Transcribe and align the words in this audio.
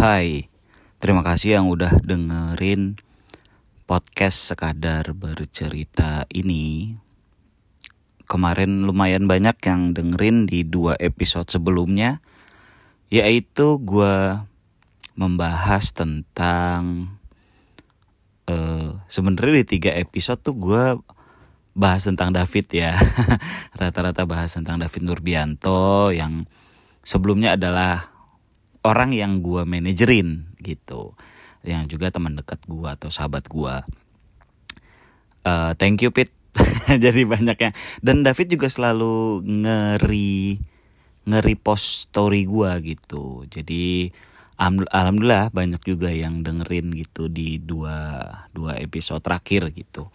Hai, 0.00 0.48
terima 0.96 1.20
kasih 1.20 1.60
yang 1.60 1.68
udah 1.68 2.00
dengerin 2.00 2.96
podcast 3.84 4.48
sekadar 4.48 5.12
bercerita 5.12 6.24
ini. 6.32 6.96
Kemarin 8.24 8.88
lumayan 8.88 9.28
banyak 9.28 9.60
yang 9.60 9.92
dengerin 9.92 10.48
di 10.48 10.64
dua 10.64 10.96
episode 10.96 11.52
sebelumnya, 11.52 12.24
yaitu 13.12 13.76
gue 13.76 14.40
membahas 15.20 15.92
tentang 15.92 17.12
uh, 18.48 19.04
sebenarnya 19.04 19.52
di 19.52 19.66
tiga 19.68 19.92
episode 20.00 20.40
tuh 20.40 20.56
gue 20.56 20.84
bahas 21.76 22.08
tentang 22.08 22.32
David 22.32 22.72
ya, 22.72 22.96
rata-rata 23.76 24.24
bahas 24.24 24.48
tentang 24.56 24.80
David 24.80 25.04
Nurbianto 25.04 26.08
yang 26.08 26.48
sebelumnya 27.04 27.60
adalah 27.60 28.09
orang 28.86 29.12
yang 29.12 29.44
gue 29.44 29.62
manajerin 29.68 30.50
gitu. 30.60 31.14
Yang 31.60 31.96
juga 31.96 32.08
teman 32.08 32.36
dekat 32.36 32.64
gue 32.64 32.88
atau 32.88 33.12
sahabat 33.12 33.44
gue 33.48 33.74
uh, 35.44 35.72
thank 35.76 36.00
you 36.02 36.10
Pit. 36.12 36.32
Jadi 37.04 37.22
banyaknya. 37.24 37.70
Dan 38.02 38.26
David 38.26 38.58
juga 38.58 38.66
selalu 38.66 39.44
ngeri 39.46 40.58
ngeri 41.28 41.54
post 41.54 42.10
story 42.10 42.48
gue 42.48 42.96
gitu. 42.96 43.46
Jadi 43.46 44.10
alhamdulillah 44.60 45.52
banyak 45.54 45.80
juga 45.84 46.10
yang 46.10 46.42
dengerin 46.42 46.92
gitu 46.96 47.30
di 47.30 47.60
dua 47.60 48.26
dua 48.50 48.80
episode 48.80 49.22
terakhir 49.22 49.70
gitu. 49.72 50.10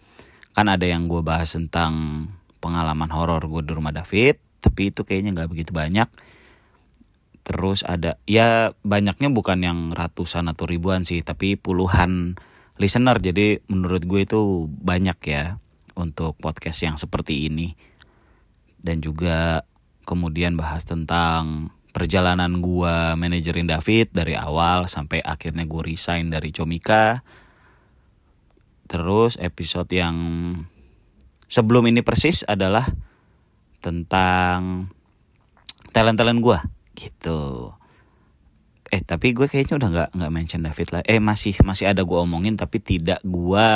Kan 0.52 0.68
ada 0.68 0.84
yang 0.84 1.08
gue 1.08 1.22
bahas 1.24 1.56
tentang 1.56 2.26
pengalaman 2.60 3.08
horor 3.12 3.40
gue 3.46 3.62
di 3.64 3.72
rumah 3.72 3.94
David 3.94 4.42
tapi 4.58 4.90
itu 4.90 5.06
kayaknya 5.06 5.30
nggak 5.36 5.50
begitu 5.52 5.70
banyak 5.70 6.10
Terus 7.46 7.86
ada 7.86 8.18
ya 8.26 8.74
banyaknya 8.82 9.30
bukan 9.30 9.62
yang 9.62 9.78
ratusan 9.94 10.50
atau 10.50 10.66
ribuan 10.66 11.06
sih, 11.06 11.22
tapi 11.22 11.54
puluhan 11.54 12.34
listener. 12.74 13.22
Jadi 13.22 13.62
menurut 13.70 14.02
gue 14.02 14.26
itu 14.26 14.66
banyak 14.66 15.18
ya 15.22 15.62
untuk 15.94 16.34
podcast 16.42 16.82
yang 16.82 16.98
seperti 16.98 17.46
ini. 17.46 17.78
Dan 18.82 18.98
juga 18.98 19.62
kemudian 20.02 20.58
bahas 20.58 20.82
tentang 20.82 21.70
perjalanan 21.94 22.58
gue 22.58 23.14
manajerin 23.14 23.70
David 23.70 24.10
dari 24.10 24.34
awal 24.34 24.90
sampai 24.90 25.22
akhirnya 25.22 25.70
gue 25.70 25.82
resign 25.86 26.34
dari 26.34 26.50
Comika. 26.50 27.22
Terus 28.90 29.38
episode 29.38 29.94
yang 29.94 30.18
sebelum 31.46 31.86
ini 31.86 32.02
persis 32.02 32.42
adalah 32.42 32.90
tentang 33.78 34.90
talent-talent 35.94 36.42
gue 36.42 36.75
gitu. 36.96 37.72
Eh 38.88 39.02
tapi 39.04 39.36
gue 39.36 39.46
kayaknya 39.46 39.76
udah 39.76 39.88
nggak 39.92 40.10
nggak 40.16 40.32
mention 40.32 40.62
David 40.64 40.88
lah 40.94 41.02
eh 41.04 41.20
masih 41.20 41.58
masih 41.62 41.90
ada 41.92 42.02
gue 42.06 42.18
omongin 42.18 42.56
tapi 42.56 42.80
tidak 42.80 43.20
gue 43.26 43.66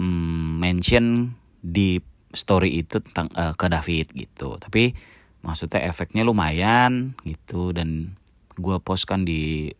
mm, 0.00 0.50
mention 0.58 1.36
di 1.60 2.00
story 2.32 2.80
itu 2.80 2.98
tentang 3.02 3.30
uh, 3.38 3.54
ke 3.54 3.66
David 3.70 4.06
gitu. 4.12 4.58
Tapi 4.58 4.92
maksudnya 5.40 5.86
efeknya 5.86 6.26
lumayan 6.26 7.14
gitu 7.22 7.72
dan 7.72 8.18
gue 8.60 8.76
postkan 8.82 9.24
di 9.24 9.72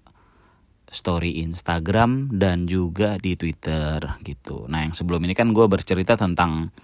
story 0.91 1.39
Instagram 1.47 2.35
dan 2.35 2.67
juga 2.67 3.17
di 3.23 3.39
Twitter 3.39 4.03
gitu. 4.27 4.67
Nah 4.67 4.85
yang 4.85 4.95
sebelum 4.95 5.23
ini 5.23 5.39
kan 5.39 5.55
gue 5.55 5.67
bercerita 5.71 6.19
tentang 6.19 6.75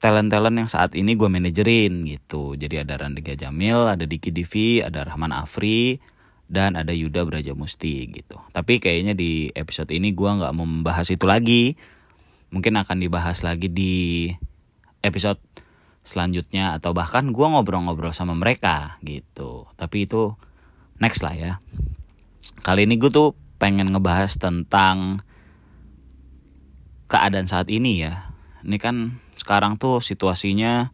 talent-talent 0.00 0.56
yang 0.56 0.70
saat 0.70 0.96
ini 0.96 1.12
gue 1.14 1.28
manajerin 1.28 2.08
gitu. 2.08 2.56
Jadi 2.56 2.80
ada 2.80 2.96
Randika 2.96 3.36
Jamil, 3.36 3.84
ada 3.84 4.08
Diki 4.08 4.32
Divi, 4.32 4.80
ada 4.80 5.04
Rahman 5.04 5.30
Afri, 5.30 6.00
dan 6.50 6.74
ada 6.74 6.90
Yuda 6.90 7.22
Brajamusti 7.28 8.08
gitu. 8.08 8.40
Tapi 8.50 8.80
kayaknya 8.80 9.12
di 9.12 9.52
episode 9.52 9.92
ini 9.92 10.10
gue 10.16 10.26
nggak 10.26 10.56
membahas 10.56 11.06
itu 11.12 11.28
lagi. 11.28 11.76
Mungkin 12.50 12.80
akan 12.80 12.98
dibahas 12.98 13.46
lagi 13.46 13.70
di 13.70 14.26
episode 15.04 15.38
selanjutnya 16.02 16.74
atau 16.74 16.96
bahkan 16.96 17.30
gue 17.30 17.46
ngobrol-ngobrol 17.46 18.10
sama 18.10 18.32
mereka 18.34 18.98
gitu. 19.04 19.68
Tapi 19.76 20.08
itu 20.08 20.34
next 20.98 21.20
lah 21.22 21.36
ya. 21.36 21.52
Kali 22.64 22.88
ini 22.88 22.96
gue 22.96 23.12
tuh 23.12 23.36
pengen 23.60 23.92
ngebahas 23.92 24.34
tentang 24.40 25.22
keadaan 27.06 27.46
saat 27.46 27.68
ini 27.68 28.02
ya. 28.02 28.32
Ini 28.66 28.76
kan 28.80 29.20
sekarang 29.40 29.80
tuh 29.80 30.04
situasinya 30.04 30.92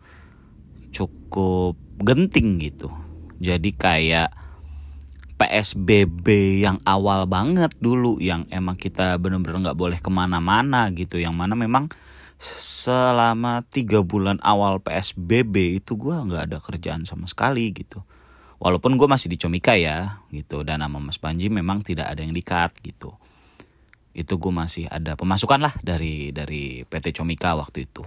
cukup 0.95 1.75
genting 1.99 2.62
gitu. 2.62 2.95
Jadi 3.43 3.75
kayak 3.75 4.31
PSBB 5.37 6.65
yang 6.65 6.81
awal 6.89 7.29
banget 7.29 7.69
dulu 7.77 8.17
yang 8.17 8.49
emang 8.49 8.81
kita 8.81 9.21
bener-bener 9.21 9.69
nggak 9.69 9.79
boleh 9.79 9.99
ke 10.01 10.09
mana-mana 10.09 10.89
gitu. 10.97 11.21
Yang 11.21 11.37
mana 11.37 11.53
memang 11.53 11.93
selama 12.41 13.65
tiga 13.69 14.01
bulan 14.01 14.41
awal 14.41 14.81
PSBB 14.81 15.81
itu 15.81 15.97
gue 15.97 16.17
nggak 16.17 16.53
ada 16.53 16.59
kerjaan 16.61 17.05
sama 17.05 17.28
sekali 17.28 17.69
gitu. 17.77 18.01
Walaupun 18.57 18.97
gue 18.97 19.05
masih 19.05 19.28
di 19.28 19.37
Comika 19.37 19.77
ya 19.77 20.25
gitu 20.33 20.65
dan 20.65 20.81
nama 20.81 20.97
Mas 20.97 21.21
Panji 21.21 21.53
memang 21.53 21.84
tidak 21.84 22.09
ada 22.09 22.25
yang 22.25 22.33
dikat 22.33 22.73
gitu. 22.81 23.13
Itu 24.17 24.41
gue 24.41 24.53
masih 24.53 24.89
ada 24.89 25.13
pemasukan 25.13 25.61
lah 25.61 25.77
dari 25.84 26.33
dari 26.33 26.81
PT 26.89 27.13
Comika 27.13 27.53
waktu 27.53 27.84
itu. 27.84 28.01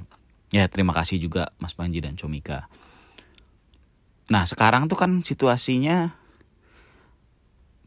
Ya 0.49 0.65
terima 0.65 0.97
kasih 0.97 1.21
juga 1.21 1.53
Mas 1.61 1.77
Panji 1.77 2.01
dan 2.01 2.17
Comika. 2.17 2.65
Nah 4.33 4.45
sekarang 4.45 4.89
tuh 4.89 4.97
kan 4.97 5.21
situasinya 5.21 6.17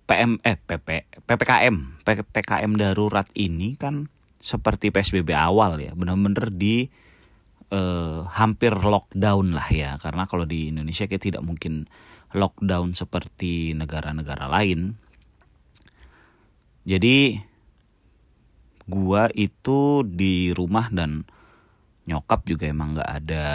PM 0.06 0.38
eh 0.42 0.58
PP 0.58 1.22
PPKM 1.26 2.02
PPKM 2.02 2.72
darurat 2.74 3.26
ini 3.38 3.78
kan 3.78 4.10
seperti 4.42 4.90
PSBB 4.90 5.30
awal 5.30 5.78
ya 5.78 5.94
benar-benar 5.94 6.50
di 6.50 6.90
eh, 7.70 8.20
hampir 8.34 8.74
lockdown 8.74 9.54
lah 9.54 9.68
ya 9.70 9.94
karena 10.02 10.26
kalau 10.26 10.42
di 10.42 10.74
Indonesia 10.74 11.06
kita 11.06 11.30
tidak 11.30 11.42
mungkin 11.46 11.86
lockdown 12.34 12.96
seperti 12.96 13.76
negara-negara 13.76 14.50
lain. 14.50 14.98
Jadi 16.82 17.38
gua 18.90 19.30
itu 19.38 20.02
di 20.02 20.50
rumah 20.50 20.90
dan 20.90 21.22
nyokap 22.08 22.42
juga 22.46 22.66
emang 22.66 22.98
nggak 22.98 23.10
ada 23.22 23.46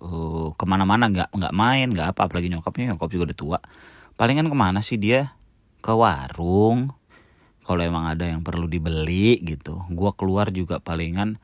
uh, 0.00 0.48
ke 0.56 0.64
mana-mana 0.64 1.08
nggak 1.12 1.30
nggak 1.32 1.54
main 1.54 1.88
nggak 1.92 2.16
apa 2.16 2.20
apalagi 2.28 2.48
nyokapnya 2.52 2.94
nyokap 2.94 3.08
juga 3.12 3.24
udah 3.32 3.38
tua. 3.38 3.58
Palingan 4.16 4.48
ke 4.48 4.56
mana 4.56 4.80
sih 4.80 4.96
dia? 4.96 5.36
Ke 5.84 5.92
warung. 5.92 6.92
Kalau 7.66 7.82
emang 7.82 8.08
ada 8.08 8.24
yang 8.24 8.40
perlu 8.40 8.70
dibeli 8.70 9.42
gitu. 9.42 9.84
Gua 9.92 10.14
keluar 10.14 10.54
juga 10.54 10.80
palingan 10.80 11.36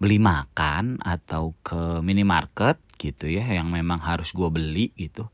beli 0.00 0.18
makan 0.18 1.00
atau 1.00 1.52
ke 1.60 2.00
minimarket 2.00 2.80
gitu 3.00 3.28
ya 3.28 3.44
yang 3.48 3.72
memang 3.72 4.02
harus 4.02 4.34
gua 4.36 4.52
beli 4.52 4.92
gitu. 4.98 5.30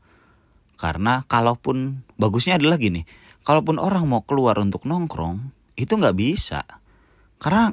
Karena 0.77 1.25
kalaupun 1.25 2.05
bagusnya 2.15 2.61
adalah 2.61 2.77
gini 2.77 3.03
kalaupun 3.47 3.79
orang 3.79 4.03
mau 4.11 4.27
keluar 4.27 4.59
untuk 4.59 4.83
nongkrong 4.83 5.55
itu 5.79 5.95
nggak 5.95 6.19
bisa. 6.19 6.67
Karena 7.39 7.71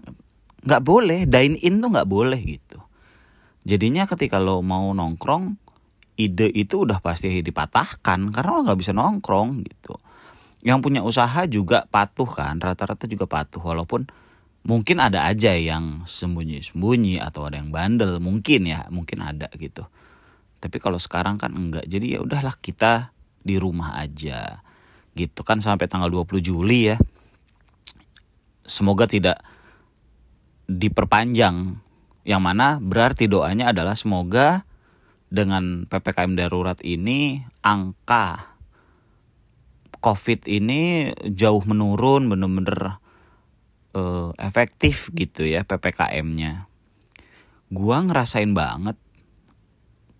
nggak 0.64 0.82
boleh 0.82 1.28
dine 1.28 1.60
in 1.60 1.84
tuh 1.84 1.92
nggak 1.92 2.08
boleh 2.08 2.40
gitu. 2.40 2.80
Jadinya 3.64 4.08
ketika 4.08 4.40
lo 4.40 4.64
mau 4.64 4.92
nongkrong 4.96 5.60
ide 6.16 6.48
itu 6.48 6.88
udah 6.88 7.04
pasti 7.04 7.44
dipatahkan 7.44 8.32
karena 8.32 8.50
lo 8.50 8.60
nggak 8.64 8.80
bisa 8.80 8.96
nongkrong 8.96 9.64
gitu. 9.64 10.00
Yang 10.64 10.78
punya 10.80 11.00
usaha 11.04 11.44
juga 11.44 11.84
patuh 11.84 12.28
kan 12.28 12.56
rata-rata 12.56 13.04
juga 13.04 13.28
patuh 13.28 13.60
walaupun 13.60 14.08
mungkin 14.64 14.96
ada 14.96 15.28
aja 15.28 15.52
yang 15.52 16.08
sembunyi-sembunyi 16.08 17.20
atau 17.20 17.44
ada 17.44 17.60
yang 17.60 17.68
bandel 17.68 18.16
mungkin 18.16 18.64
ya 18.64 18.88
mungkin 18.88 19.20
ada 19.20 19.52
gitu. 19.60 19.84
Tapi 20.64 20.80
kalau 20.80 20.96
sekarang 20.96 21.36
kan 21.36 21.52
enggak 21.52 21.84
jadi 21.84 22.16
ya 22.16 22.20
udahlah 22.24 22.56
kita 22.56 23.12
di 23.44 23.60
rumah 23.60 24.00
aja 24.00 24.64
gitu. 25.12 25.44
Kan 25.44 25.60
sampai 25.60 25.84
tanggal 25.92 26.08
20 26.08 26.40
Juli 26.40 26.88
ya. 26.88 26.96
Semoga 28.64 29.04
tidak 29.04 29.44
diperpanjang 30.70 31.80
yang 32.24 32.40
mana 32.40 32.80
berarti 32.80 33.28
doanya 33.28 33.70
adalah 33.70 33.92
semoga 33.92 34.64
dengan 35.28 35.84
PPKM 35.90 36.38
darurat 36.38 36.80
ini 36.80 37.44
angka 37.60 38.54
COVID 40.04 40.44
ini 40.52 41.12
jauh 41.32 41.64
menurun 41.64 42.28
bener-bener 42.28 43.00
uh, 43.96 44.36
efektif 44.36 45.08
gitu 45.16 45.48
ya 45.48 45.64
PPKM-nya. 45.64 46.68
Gua 47.72 48.04
ngerasain 48.04 48.52
banget 48.52 49.00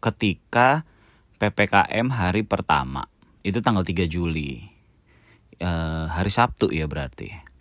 ketika 0.00 0.88
PPKM 1.36 2.08
hari 2.08 2.48
pertama 2.48 3.12
itu 3.44 3.60
tanggal 3.60 3.84
3 3.84 4.08
Juli. 4.08 4.72
Uh, 5.60 6.10
hari 6.10 6.34
Sabtu 6.34 6.74
ya 6.74 6.90
berarti 6.90 7.53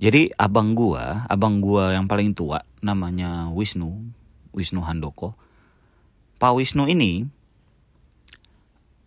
jadi 0.00 0.32
abang 0.40 0.72
gua, 0.72 1.28
abang 1.28 1.60
gua 1.60 1.92
yang 1.92 2.08
paling 2.08 2.32
tua 2.32 2.64
namanya 2.80 3.52
Wisnu, 3.52 4.08
Wisnu 4.56 4.80
Handoko. 4.80 5.36
Pak 6.40 6.56
Wisnu 6.56 6.88
ini 6.88 7.28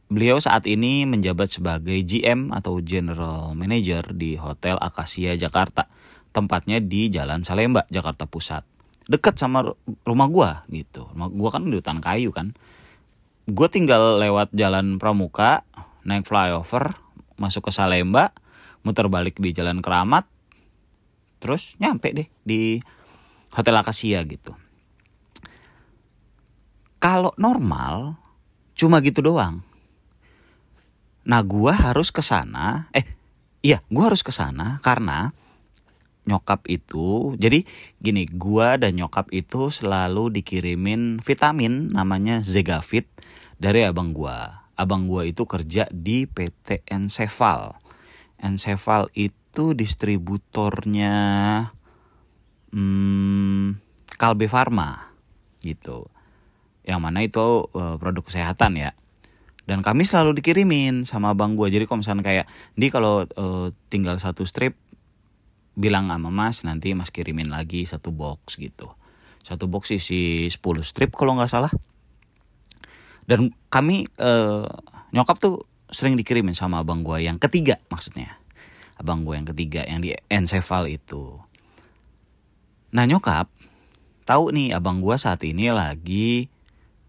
beliau 0.05 0.37
saat 0.37 0.69
ini 0.69 1.09
menjabat 1.09 1.49
sebagai 1.49 1.97
GM 2.05 2.53
atau 2.53 2.77
General 2.77 3.57
Manager 3.57 4.13
di 4.13 4.37
Hotel 4.37 4.77
Akasia 4.77 5.33
Jakarta. 5.33 5.89
Tempatnya 6.29 6.77
di 6.77 7.09
Jalan 7.09 7.41
Salemba, 7.41 7.89
Jakarta 7.89 8.29
Pusat. 8.29 8.61
Deket 9.09 9.41
sama 9.41 9.73
rumah 10.05 10.29
gua 10.29 10.61
gitu. 10.69 11.09
Rumah 11.09 11.29
gua 11.33 11.49
kan 11.57 11.65
di 11.65 11.73
hutan 11.73 12.05
kayu 12.05 12.29
kan. 12.29 12.53
Gua 13.49 13.65
tinggal 13.65 14.21
lewat 14.21 14.53
Jalan 14.53 15.01
Pramuka, 15.01 15.65
naik 16.05 16.29
flyover, 16.29 16.93
masuk 17.41 17.65
ke 17.65 17.71
Salemba, 17.73 18.29
muter 18.85 19.09
balik 19.09 19.41
di 19.41 19.57
Jalan 19.57 19.81
Keramat, 19.81 20.29
terus 21.43 21.75
nyampe 21.75 22.15
deh 22.15 22.27
di 22.47 22.79
Hotel 23.51 23.75
Akasia 23.75 24.23
gitu. 24.23 24.55
Kalau 27.03 27.35
normal 27.35 28.15
cuma 28.79 29.03
gitu 29.03 29.19
doang. 29.19 29.59
Nah, 31.27 31.43
gua 31.43 31.75
harus 31.75 32.15
ke 32.15 32.23
sana. 32.23 32.87
Eh, 32.95 33.03
iya, 33.59 33.83
gua 33.91 34.07
harus 34.07 34.23
ke 34.23 34.31
sana 34.31 34.79
karena 34.79 35.35
nyokap 36.23 36.63
itu. 36.71 37.35
Jadi 37.35 37.67
gini, 37.99 38.23
gua 38.23 38.79
dan 38.79 38.95
nyokap 38.95 39.27
itu 39.35 39.67
selalu 39.67 40.31
dikirimin 40.31 41.19
vitamin 41.19 41.91
namanya 41.91 42.39
Zegavit 42.39 43.11
dari 43.59 43.83
abang 43.83 44.15
gua. 44.15 44.63
Abang 44.79 45.11
gua 45.11 45.27
itu 45.27 45.43
kerja 45.43 45.91
di 45.91 46.23
PT 46.23 46.87
Enceval. 46.87 47.75
Enceval 48.39 49.11
itu 49.11 49.42
distributornya 49.53 51.15
hmm, 52.73 53.77
Kalbe 54.17 54.49
Pharma 54.49 55.13
gitu. 55.61 56.09
Yang 56.83 56.99
mana 56.99 57.19
itu 57.23 57.69
uh, 57.71 57.95
produk 58.01 58.25
kesehatan 58.25 58.75
ya. 58.75 58.91
Dan 59.63 59.79
kami 59.79 60.03
selalu 60.03 60.43
dikirimin 60.43 61.07
sama 61.07 61.31
bang 61.31 61.55
gue 61.55 61.71
jadi 61.71 61.87
kalau 61.87 62.03
misalnya 62.03 62.25
kayak 62.25 62.45
di 62.75 62.91
kalau 62.91 63.23
uh, 63.23 63.71
tinggal 63.87 64.19
satu 64.19 64.43
strip 64.43 64.75
bilang 65.73 66.11
sama 66.11 66.27
mas 66.27 66.67
nanti 66.67 66.91
mas 66.91 67.15
kirimin 67.15 67.47
lagi 67.47 67.87
satu 67.87 68.11
box 68.11 68.59
gitu. 68.59 68.91
Satu 69.43 69.71
box 69.71 69.95
isi 69.95 70.51
10 70.51 70.59
strip 70.83 71.15
kalau 71.15 71.39
nggak 71.39 71.51
salah. 71.51 71.71
Dan 73.23 73.55
kami 73.71 74.03
uh, 74.19 74.67
nyokap 75.15 75.39
tuh 75.39 75.63
sering 75.87 76.19
dikirimin 76.19 76.57
sama 76.57 76.83
abang 76.83 77.05
gue 77.05 77.23
yang 77.23 77.37
ketiga 77.37 77.77
maksudnya 77.87 78.42
abang 78.99 79.25
gue 79.25 79.35
yang 79.37 79.47
ketiga 79.47 79.81
yang 79.85 79.99
di 80.03 80.13
Encephal 80.29 80.89
itu. 80.89 81.39
Nah 82.93 83.09
nyokap 83.09 83.49
tahu 84.23 84.53
nih 84.53 84.77
abang 84.77 85.01
gue 85.01 85.15
saat 85.17 85.41
ini 85.43 85.73
lagi 85.73 86.53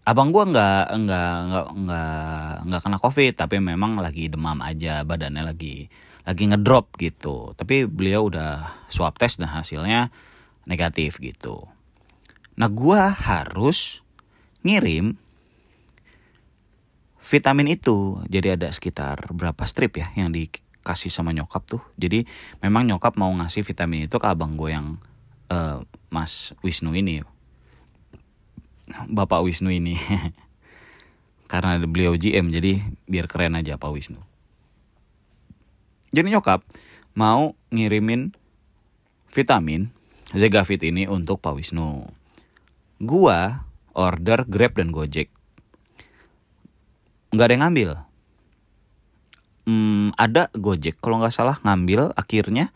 abang 0.05 0.29
gua 0.29 0.45
nggak 0.45 0.85
nggak 1.01 1.33
nggak 1.49 1.65
nggak 1.81 2.49
nggak 2.69 2.81
kena 2.85 2.97
covid 3.01 3.33
tapi 3.33 3.57
memang 3.57 3.97
lagi 3.97 4.29
demam 4.29 4.61
aja 4.61 5.01
badannya 5.01 5.41
lagi 5.41 5.89
lagi 6.25 6.43
ngedrop 6.49 6.93
gitu. 7.01 7.53
Tapi 7.57 7.89
beliau 7.89 8.29
udah 8.29 8.85
swab 8.89 9.17
test 9.17 9.41
dan 9.41 9.49
hasilnya 9.49 10.13
negatif 10.69 11.17
gitu. 11.21 11.65
Nah 12.57 12.69
gua 12.69 13.09
harus 13.09 14.05
ngirim 14.61 15.17
vitamin 17.25 17.73
itu. 17.73 18.21
Jadi 18.29 18.61
ada 18.61 18.69
sekitar 18.69 19.33
berapa 19.33 19.65
strip 19.65 19.97
ya 19.97 20.13
yang 20.13 20.29
dikasih 20.85 21.09
sama 21.09 21.33
nyokap 21.33 21.65
tuh 21.65 21.81
jadi 21.97 22.29
memang 22.61 22.85
nyokap 22.85 23.17
mau 23.17 23.33
ngasih 23.33 23.65
vitamin 23.65 24.05
itu 24.05 24.21
ke 24.21 24.27
abang 24.29 24.53
gue 24.53 24.69
yang 24.69 25.01
uh, 25.49 25.81
Mas 26.13 26.53
Wisnu 26.61 26.93
ini 26.93 27.25
Bapak 28.89 29.41
Wisnu 29.41 29.73
ini. 29.73 29.97
Karena 31.51 31.77
beliau 31.81 32.17
GM 32.17 32.49
jadi 32.49 32.81
biar 33.05 33.25
keren 33.29 33.57
aja 33.57 33.77
Pak 33.77 33.91
Wisnu. 33.93 34.21
Jadi 36.13 36.31
nyokap 36.31 36.61
mau 37.17 37.53
ngirimin 37.73 38.33
vitamin 39.33 39.91
Zegavit 40.33 40.81
ini 40.81 41.05
untuk 41.05 41.37
Pak 41.41 41.53
Wisnu. 41.53 42.09
Gua 43.01 43.65
order 43.93 44.45
Grab 44.49 44.77
dan 44.77 44.89
Gojek. 44.89 45.29
Nggak 47.29 47.45
ada 47.45 47.53
yang 47.53 47.63
ngambil. 47.69 47.89
Hmm, 49.65 50.13
ada 50.13 50.53
Gojek 50.53 51.01
kalau 51.01 51.17
nggak 51.17 51.33
salah 51.33 51.57
ngambil 51.65 52.13
akhirnya. 52.13 52.69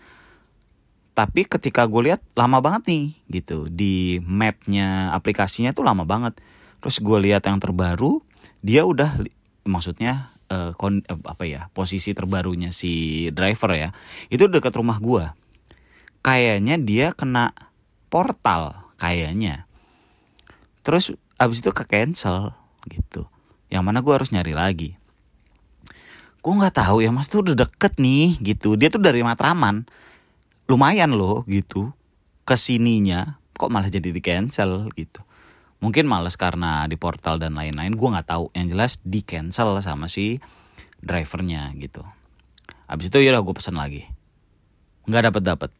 Tapi 1.13 1.45
ketika 1.45 1.85
gue 1.85 2.09
lihat 2.09 2.21
lama 2.33 2.57
banget 2.59 2.89
nih 2.89 3.05
gitu. 3.29 3.69
Di 3.69 4.17
mapnya 4.25 5.13
aplikasinya 5.13 5.69
tuh 5.71 5.85
lama 5.85 6.01
banget. 6.03 6.37
Terus 6.81 6.97
gue 6.97 7.17
lihat 7.29 7.45
yang 7.45 7.61
terbaru 7.61 8.25
dia 8.65 8.87
udah 8.87 9.21
maksudnya 9.67 10.31
uh, 10.49 10.73
kon, 10.73 11.05
uh, 11.05 11.19
apa 11.27 11.45
ya 11.45 11.67
posisi 11.75 12.15
terbarunya 12.15 12.71
si 12.71 13.27
driver 13.35 13.75
ya 13.75 13.89
itu 14.31 14.47
dekat 14.47 14.71
rumah 14.73 14.97
gue 14.97 15.27
kayaknya 16.23 16.79
dia 16.79 17.11
kena 17.13 17.51
portal 18.07 18.89
kayaknya. 18.99 19.69
Terus 20.81 21.13
abis 21.37 21.61
itu 21.61 21.71
ke 21.71 21.83
cancel 21.85 22.55
gitu. 22.87 23.27
Yang 23.69 23.83
mana 23.85 23.99
gue 24.01 24.13
harus 24.15 24.31
nyari 24.33 24.55
lagi 24.55 24.98
gue 26.39 26.53
nggak 26.55 26.75
tahu 26.79 27.03
ya 27.03 27.11
mas 27.11 27.27
tuh 27.27 27.43
udah 27.43 27.55
deket 27.65 27.99
nih 27.99 28.39
gitu. 28.39 28.79
Dia 28.79 28.87
tuh 28.87 29.03
dari 29.03 29.21
Matraman. 29.21 29.85
Lumayan 30.69 31.15
loh 31.15 31.43
gitu. 31.45 31.91
Ke 32.47 32.55
sininya 32.55 33.37
kok 33.59 33.69
malah 33.69 33.91
jadi 33.91 34.09
di 34.09 34.21
cancel 34.23 34.87
gitu. 34.95 35.21
Mungkin 35.79 36.07
males 36.07 36.35
karena 36.35 36.83
di 36.91 36.99
portal 36.99 37.39
dan 37.39 37.55
lain-lain 37.55 37.95
gue 37.95 38.09
nggak 38.09 38.27
tahu. 38.27 38.51
Yang 38.55 38.67
jelas 38.71 38.91
di 39.03 39.21
cancel 39.23 39.79
sama 39.83 40.07
si 40.07 40.39
drivernya 40.99 41.71
gitu. 41.79 42.03
Abis 42.89 43.11
itu 43.11 43.19
ya 43.23 43.35
udah 43.35 43.43
gue 43.43 43.55
pesen 43.55 43.75
lagi. 43.75 44.07
Nggak 45.07 45.31
dapat 45.31 45.43
dapat 45.43 45.71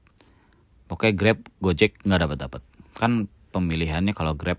pokoknya 0.90 1.14
grab 1.14 1.40
gojek 1.62 2.02
nggak 2.02 2.22
dapat 2.26 2.38
dapat 2.42 2.62
kan 2.98 3.30
pemilihannya 3.54 4.18
kalau 4.18 4.34
grab 4.34 4.58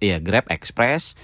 iya 0.00 0.16
grab 0.18 0.48
express 0.48 1.14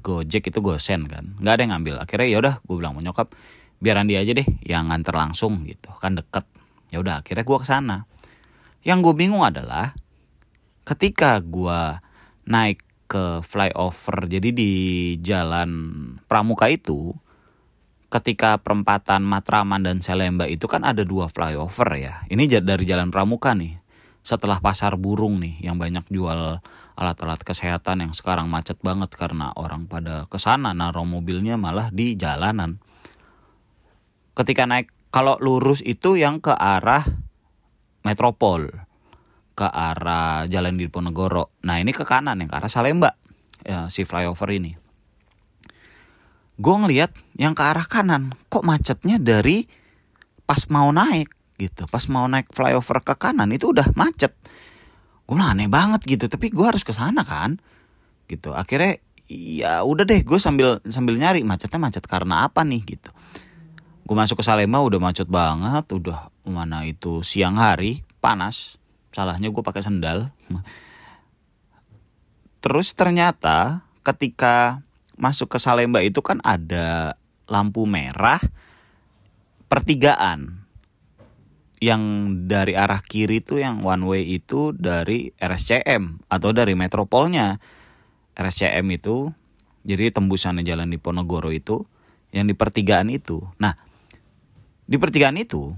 gojek 0.00 0.48
itu 0.50 0.58
gosen 0.60 1.06
kan. 1.06 1.36
Nggak 1.40 1.52
ada 1.52 1.62
yang 1.62 1.72
ngambil. 1.78 1.94
Akhirnya 2.02 2.28
ya 2.28 2.38
udah 2.42 2.54
gue 2.60 2.74
bilang 2.76 2.92
mau 2.96 3.02
nyokap 3.04 3.32
biaran 3.78 4.08
dia 4.08 4.24
aja 4.24 4.32
deh 4.32 4.48
yang 4.64 4.88
nganter 4.88 5.14
langsung 5.14 5.64
gitu. 5.64 5.92
Kan 5.96 6.16
deket. 6.16 6.44
Ya 6.90 7.02
udah 7.02 7.20
akhirnya 7.20 7.44
gue 7.44 7.58
ke 7.58 7.66
sana 7.66 8.06
yang 8.86 9.02
gue 9.02 9.10
bingung 9.18 9.42
adalah 9.42 9.98
ketika 10.86 11.42
gue 11.42 11.98
naik 12.46 12.86
ke 13.10 13.42
flyover 13.42 14.30
jadi 14.30 14.54
di 14.54 14.72
jalan 15.18 15.70
Pramuka 16.30 16.70
itu 16.70 17.10
ketika 18.06 18.62
perempatan 18.62 19.26
Matraman 19.26 19.82
dan 19.82 19.98
Salemba 19.98 20.46
itu 20.46 20.70
kan 20.70 20.86
ada 20.86 21.02
dua 21.02 21.26
flyover 21.26 21.98
ya. 21.98 22.22
Ini 22.30 22.62
dari 22.62 22.86
jalan 22.86 23.10
Pramuka 23.10 23.58
nih 23.58 23.74
setelah 24.26 24.58
pasar 24.58 24.98
burung 24.98 25.38
nih 25.38 25.62
yang 25.62 25.78
banyak 25.78 26.02
jual 26.10 26.58
alat-alat 26.98 27.46
kesehatan 27.46 28.02
yang 28.02 28.10
sekarang 28.10 28.50
macet 28.50 28.74
banget 28.82 29.14
karena 29.14 29.54
orang 29.54 29.86
pada 29.86 30.26
ke 30.26 30.34
sana 30.34 30.74
naruh 30.74 31.06
mobilnya 31.06 31.54
malah 31.54 31.94
di 31.94 32.18
jalanan 32.18 32.82
ketika 34.34 34.66
naik 34.66 34.90
kalau 35.14 35.38
lurus 35.38 35.78
itu 35.86 36.18
yang 36.18 36.42
ke 36.42 36.50
arah 36.50 37.06
metropol 38.02 38.66
ke 39.56 39.64
arah 39.64 40.44
Jalan 40.44 40.76
Diponegoro. 40.76 41.56
Nah 41.64 41.80
ini 41.80 41.96
ke 41.96 42.04
kanan 42.04 42.36
yang 42.44 42.52
ke 42.52 42.56
arah 42.60 42.68
Salemba 42.68 43.16
ya, 43.64 43.88
si 43.88 44.04
flyover 44.04 44.52
ini. 44.52 44.76
Gue 46.60 46.76
ngeliat 46.76 47.16
yang 47.40 47.56
ke 47.56 47.64
arah 47.64 47.88
kanan 47.88 48.36
kok 48.52 48.66
macetnya 48.66 49.16
dari 49.16 49.64
pas 50.44 50.68
mau 50.68 50.92
naik 50.92 51.32
gitu. 51.56 51.88
Pas 51.88 52.04
mau 52.12 52.28
naik 52.28 52.52
flyover 52.52 53.02
ke 53.02 53.14
kanan 53.16 53.52
itu 53.52 53.72
udah 53.72 53.92
macet. 53.96 54.32
Gue 55.26 55.36
aneh 55.40 55.66
banget 55.66 56.04
gitu. 56.06 56.30
Tapi 56.30 56.52
gue 56.52 56.64
harus 56.64 56.84
ke 56.86 56.94
sana 56.94 57.26
kan. 57.26 57.58
Gitu. 58.30 58.54
Akhirnya 58.54 59.02
ya 59.26 59.82
udah 59.82 60.06
deh 60.06 60.22
gue 60.22 60.38
sambil 60.38 60.78
sambil 60.86 61.18
nyari 61.18 61.42
macetnya 61.42 61.82
macet 61.82 62.06
karena 62.06 62.46
apa 62.46 62.62
nih 62.62 62.82
gitu 62.86 63.10
gue 64.06 64.14
masuk 64.14 64.38
ke 64.38 64.44
Salemba 64.46 64.78
udah 64.78 65.02
macet 65.02 65.26
banget 65.26 65.82
udah 65.90 66.30
mana 66.46 66.86
itu 66.86 67.26
siang 67.26 67.58
hari 67.58 68.06
panas 68.22 68.78
salahnya 69.10 69.50
gue 69.50 69.62
pakai 69.66 69.82
sendal 69.82 70.30
terus 72.62 72.94
ternyata 72.94 73.82
ketika 74.06 74.86
masuk 75.18 75.50
ke 75.50 75.58
Salemba 75.58 76.06
itu 76.06 76.22
kan 76.22 76.38
ada 76.46 77.18
lampu 77.50 77.82
merah 77.82 78.38
pertigaan 79.66 80.55
yang 81.82 82.02
dari 82.48 82.72
arah 82.72 83.04
kiri 83.04 83.44
itu 83.44 83.60
yang 83.60 83.84
one 83.84 84.04
way 84.08 84.24
itu 84.24 84.72
dari 84.72 85.32
RSCM 85.36 86.24
atau 86.32 86.50
dari 86.56 86.72
metropolnya 86.72 87.60
RSCM 88.32 88.86
itu 88.96 89.32
jadi 89.86 90.10
tembusannya 90.10 90.64
jalan 90.64 90.88
di 90.88 90.98
Ponorogo 90.98 91.52
itu 91.52 91.84
yang 92.32 92.48
di 92.48 92.56
pertigaan 92.56 93.12
itu 93.12 93.44
nah 93.60 93.76
di 94.88 94.96
pertigaan 94.96 95.36
itu 95.36 95.76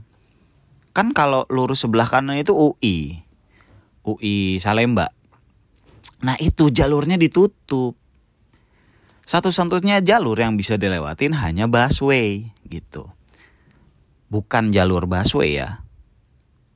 kan 0.95 1.11
kalau 1.11 1.47
lurus 1.51 1.83
sebelah 1.83 2.07
kanan 2.07 2.39
itu 2.39 2.55
UI 2.55 3.23
UI 4.07 4.63
Salemba 4.63 5.11
nah 6.23 6.39
itu 6.39 6.71
jalurnya 6.71 7.19
ditutup 7.19 7.99
satu-satunya 9.29 10.01
jalur 10.01 10.41
yang 10.41 10.57
bisa 10.57 10.81
dilewatin 10.81 11.37
hanya 11.37 11.69
busway 11.69 12.49
gitu. 12.65 13.13
Bukan 14.33 14.73
jalur 14.73 15.05
busway 15.05 15.61
ya. 15.61 15.85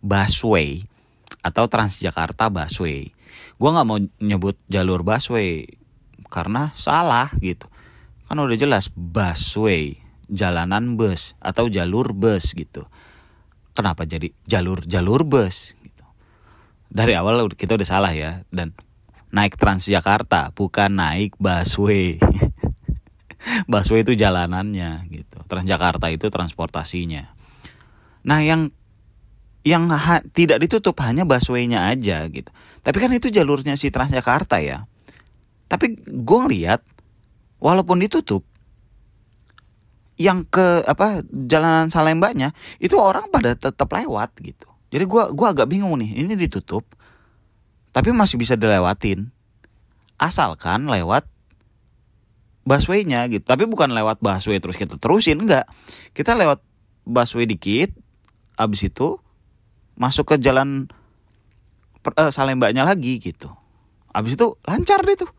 Busway 0.02 0.82
atau 1.42 1.71
Transjakarta 1.71 2.50
busway. 2.50 3.14
Gua 3.56 3.75
nggak 3.75 3.87
mau 3.87 3.99
nyebut 4.21 4.59
jalur 4.66 5.06
busway 5.06 5.66
karena 6.28 6.75
salah 6.75 7.30
gitu. 7.38 7.71
Kan 8.26 8.40
udah 8.40 8.56
jelas 8.56 8.88
busway, 8.92 10.00
jalanan 10.30 10.97
bus 10.97 11.37
atau 11.38 11.68
jalur 11.68 12.16
bus 12.16 12.56
gitu. 12.56 12.88
Kenapa 13.73 14.04
jadi 14.04 14.32
jalur-jalur 14.44 15.25
bus 15.25 15.76
gitu. 15.80 16.04
Dari 16.92 17.16
awal 17.16 17.49
kita 17.52 17.76
udah 17.76 17.88
salah 17.88 18.12
ya 18.12 18.44
dan 18.52 18.76
naik 19.32 19.56
Transjakarta 19.56 20.52
bukan 20.52 20.92
naik 20.92 21.37
busway. 21.40 22.21
busway 23.71 24.00
itu 24.04 24.12
jalanannya 24.12 25.09
gitu. 25.09 25.40
Transjakarta 25.49 26.12
itu 26.12 26.28
transportasinya. 26.28 27.32
Nah, 28.23 28.40
yang 28.44 28.71
yang 29.62 29.87
ha, 29.90 30.19
tidak 30.35 30.59
ditutup 30.62 30.99
hanya 31.07 31.23
busway-nya 31.23 31.87
aja 31.90 32.26
gitu. 32.26 32.50
Tapi 32.83 32.97
kan 32.99 33.11
itu 33.14 33.31
jalurnya 33.31 33.78
si 33.78 33.95
Transjakarta 33.95 34.59
ya. 34.59 34.87
Tapi 35.71 36.02
gue 36.02 36.38
ngeliat 36.42 36.83
walaupun 37.62 38.02
ditutup 38.02 38.42
yang 40.19 40.45
ke 40.47 40.83
apa 40.85 41.25
jalanan 41.31 41.88
Salembanya 41.88 42.52
itu 42.83 42.99
orang 42.99 43.31
pada 43.31 43.54
tetap 43.54 43.88
lewat 43.90 44.35
gitu. 44.42 44.69
Jadi 44.92 45.04
gue 45.09 45.23
gua 45.33 45.57
agak 45.57 45.73
bingung 45.73 45.97
nih, 45.97 46.21
ini 46.21 46.37
ditutup 46.37 46.85
tapi 47.92 48.11
masih 48.11 48.40
bisa 48.40 48.57
dilewatin 48.57 49.28
asalkan 50.16 50.88
lewat 50.88 51.28
busway-nya 52.64 53.28
gitu 53.28 53.45
tapi 53.45 53.69
bukan 53.69 53.92
lewat 53.92 54.25
busway 54.25 54.59
terus 54.59 54.81
kita 54.81 54.97
terusin 54.97 55.45
enggak 55.45 55.69
kita 56.16 56.33
lewat 56.33 56.64
busway 57.04 57.45
dikit 57.45 57.92
abis 58.57 58.88
itu 58.88 59.21
masuk 59.96 60.34
ke 60.34 60.37
jalan 60.40 60.88
uh, 62.06 62.30
Salembanya 62.32 62.82
lagi 62.82 63.18
gitu. 63.22 63.52
Abis 64.12 64.37
itu 64.37 64.56
lancar 64.66 65.00
deh 65.04 65.16
tuh. 65.16 65.30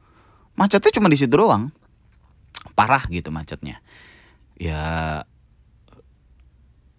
Macetnya 0.58 0.94
cuma 0.94 1.10
di 1.10 1.18
situ 1.18 1.34
doang. 1.34 1.74
Parah 2.74 3.06
gitu 3.10 3.30
macetnya. 3.30 3.82
Ya 4.58 4.82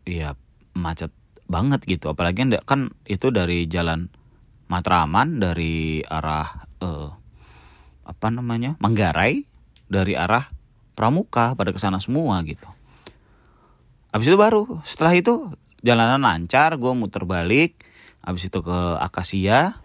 ya 0.06 0.38
macet 0.74 1.10
banget 1.50 1.82
gitu. 1.86 2.10
Apalagi 2.12 2.46
kan 2.66 2.94
itu 3.06 3.30
dari 3.34 3.66
jalan 3.66 4.10
Matraman 4.64 5.44
dari 5.44 6.00
arah 6.00 6.64
uh, 6.80 7.12
apa 8.04 8.26
namanya 8.32 8.80
Manggarai 8.80 9.44
dari 9.92 10.16
arah 10.16 10.48
Pramuka 10.94 11.52
pada 11.58 11.74
ke 11.74 11.78
sana 11.82 11.98
semua 12.00 12.40
gitu. 12.46 12.64
Habis 14.14 14.30
itu 14.30 14.38
baru 14.38 14.78
setelah 14.86 15.18
itu 15.18 15.50
jalanan 15.84 16.24
lancar, 16.24 16.80
gue 16.80 16.92
muter 16.96 17.28
balik. 17.28 17.76
Habis 18.24 18.48
itu 18.48 18.64
ke 18.64 18.78
Akasia 18.98 19.84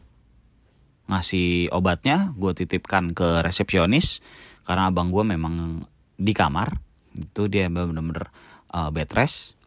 ngasih 1.12 1.74
obatnya, 1.76 2.32
gue 2.40 2.56
titipkan 2.56 3.12
ke 3.12 3.44
resepsionis. 3.44 4.24
Karena 4.64 4.88
abang 4.88 5.12
gue 5.12 5.28
memang 5.28 5.84
di 6.16 6.32
kamar. 6.32 6.80
Itu 7.20 7.52
dia 7.52 7.68
bener-bener 7.68 8.32
uh, 8.72 8.88
bed 8.96 9.12
rest. 9.12 9.60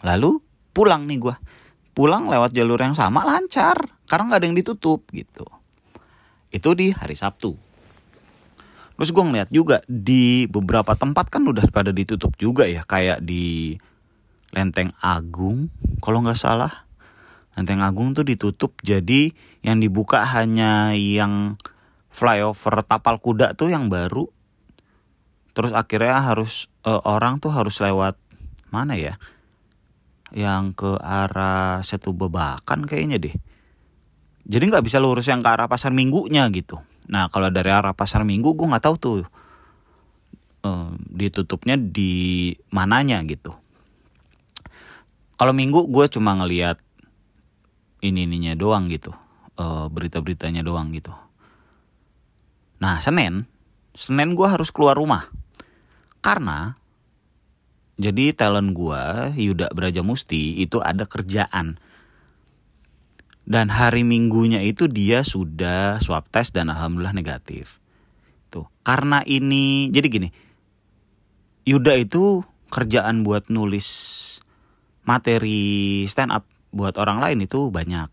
Lalu 0.00 0.40
pulang 0.72 1.04
nih 1.04 1.20
gue 1.20 1.36
pulang 1.94 2.26
lewat 2.26 2.56
jalur 2.56 2.80
yang 2.80 2.96
sama 2.96 3.28
lancar. 3.28 3.76
Karena 4.08 4.32
nggak 4.32 4.40
ada 4.40 4.46
yang 4.48 4.56
ditutup 4.56 5.04
gitu. 5.12 5.44
Itu 6.48 6.72
di 6.72 6.96
hari 6.96 7.18
Sabtu. 7.18 7.52
Terus 8.94 9.10
gue 9.10 9.24
ngeliat 9.26 9.50
juga 9.50 9.82
di 9.90 10.46
beberapa 10.46 10.94
tempat 10.94 11.26
kan 11.26 11.42
udah 11.42 11.66
pada 11.74 11.90
ditutup 11.90 12.38
juga 12.38 12.64
ya. 12.70 12.86
Kayak 12.86 13.26
di 13.26 13.74
Lenteng 14.54 14.94
Agung 15.02 15.68
kalau 15.98 16.22
nggak 16.22 16.38
salah 16.38 16.86
Lenteng 17.58 17.82
Agung 17.82 18.14
tuh 18.14 18.22
ditutup 18.22 18.78
jadi 18.80 19.34
yang 19.66 19.82
dibuka 19.82 20.22
hanya 20.22 20.94
yang 20.94 21.58
flyover 22.14 22.86
tapal 22.86 23.18
kuda 23.18 23.58
tuh 23.58 23.74
yang 23.74 23.90
baru 23.90 24.30
terus 25.54 25.74
akhirnya 25.74 26.22
harus 26.22 26.70
uh, 26.86 27.02
orang 27.02 27.42
tuh 27.42 27.50
harus 27.50 27.82
lewat 27.82 28.14
mana 28.70 28.94
ya 28.94 29.18
yang 30.34 30.74
ke 30.74 30.98
arah 30.98 31.78
Setu 31.86 32.10
Bebakan 32.10 32.90
kayaknya 32.90 33.22
deh. 33.22 33.34
Jadi 34.44 34.64
nggak 34.68 34.84
bisa 34.84 34.98
lurus 34.98 35.30
yang 35.30 35.40
ke 35.40 35.48
arah 35.48 35.70
pasar 35.70 35.94
minggunya 35.94 36.50
gitu. 36.50 36.82
Nah 37.08 37.30
kalau 37.30 37.48
dari 37.48 37.70
arah 37.70 37.94
pasar 37.94 38.26
minggu 38.26 38.52
gue 38.52 38.66
nggak 38.66 38.84
tahu 38.84 38.96
tuh 38.98 39.16
um, 40.66 40.98
ditutupnya 41.08 41.78
di 41.78 42.52
mananya 42.74 43.22
gitu. 43.24 43.54
Kalau 45.34 45.52
minggu 45.52 45.90
gue 45.90 46.06
cuma 46.10 46.38
ngeliat 46.38 46.78
ini 48.04 48.28
ininya 48.28 48.54
doang 48.54 48.86
gitu, 48.86 49.10
uh, 49.58 49.90
berita-beritanya 49.90 50.62
doang 50.62 50.94
gitu. 50.94 51.10
Nah 52.78 53.00
Senin, 53.02 53.48
Senin 53.94 54.38
gue 54.38 54.46
harus 54.46 54.70
keluar 54.70 54.98
rumah 54.98 55.30
karena 56.22 56.78
jadi 57.94 58.34
talent 58.34 58.74
gua 58.74 59.30
Yuda 59.38 59.70
Braja 59.70 60.02
Musti 60.02 60.58
itu 60.58 60.82
ada 60.82 61.06
kerjaan. 61.06 61.78
Dan 63.44 63.68
hari 63.68 64.08
Minggunya 64.08 64.64
itu 64.64 64.88
dia 64.88 65.20
sudah 65.20 66.00
swab 66.00 66.26
test 66.32 66.56
dan 66.56 66.72
alhamdulillah 66.72 67.12
negatif. 67.12 67.76
Tuh, 68.48 68.64
karena 68.80 69.20
ini 69.28 69.92
jadi 69.92 70.08
gini. 70.08 70.28
Yuda 71.68 71.92
itu 72.00 72.40
kerjaan 72.72 73.20
buat 73.22 73.52
nulis 73.52 73.86
materi 75.04 76.04
stand 76.08 76.32
up 76.32 76.44
buat 76.74 76.98
orang 76.98 77.20
lain 77.22 77.46
itu 77.46 77.70
banyak. 77.70 78.10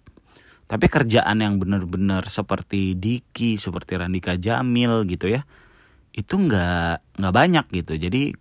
Tapi 0.70 0.86
kerjaan 0.88 1.44
yang 1.44 1.60
benar-benar 1.60 2.32
seperti 2.32 2.96
Diki, 2.96 3.60
seperti 3.60 4.00
Randika 4.00 4.40
Jamil 4.40 5.04
gitu 5.04 5.28
ya, 5.28 5.44
itu 6.16 6.40
nggak 6.40 7.20
nggak 7.20 7.34
banyak 7.36 7.66
gitu. 7.76 8.00
Jadi 8.00 8.32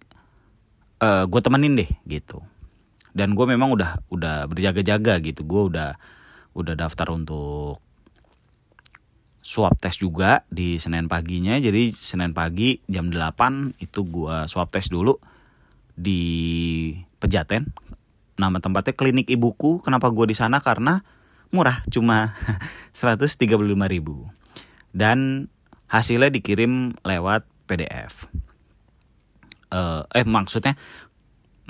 uh, 1.03 1.07
eh, 1.07 1.25
gue 1.27 1.41
temenin 1.43 1.75
deh 1.75 1.91
gitu 2.07 2.45
dan 3.11 3.35
gue 3.35 3.47
memang 3.47 3.75
udah 3.75 4.07
udah 4.11 4.47
berjaga-jaga 4.47 5.19
gitu 5.23 5.43
gue 5.43 5.63
udah 5.75 5.91
udah 6.55 6.75
daftar 6.79 7.11
untuk 7.15 7.83
swab 9.41 9.75
test 9.83 9.99
juga 9.99 10.47
di 10.47 10.79
Senin 10.79 11.11
paginya 11.11 11.59
jadi 11.59 11.91
Senin 11.91 12.31
pagi 12.31 12.79
jam 12.87 13.11
8 13.11 13.83
itu 13.83 14.01
gue 14.07 14.47
swab 14.47 14.71
test 14.71 14.95
dulu 14.95 15.19
di 15.91 16.23
Pejaten 17.19 17.67
nama 18.41 18.57
tempatnya 18.59 18.97
klinik 18.97 19.29
ibuku 19.29 19.85
kenapa 19.85 20.09
gue 20.09 20.33
di 20.33 20.37
sana 20.37 20.65
karena 20.65 21.05
murah 21.53 21.85
cuma 21.93 22.33
135 22.97 23.37
ribu 23.93 24.25
dan 24.97 25.53
hasilnya 25.93 26.33
dikirim 26.33 26.97
lewat 27.05 27.45
PDF 27.69 28.33
uh, 29.71 30.09
eh 30.11 30.27
maksudnya 30.27 30.75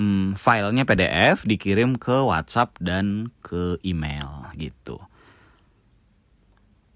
um, 0.01 0.33
filenya 0.33 0.83
PDF 0.83 1.45
dikirim 1.45 1.95
ke 1.95 2.25
WhatsApp 2.25 2.73
dan 2.81 3.29
ke 3.45 3.77
email 3.85 4.49
gitu. 4.57 4.97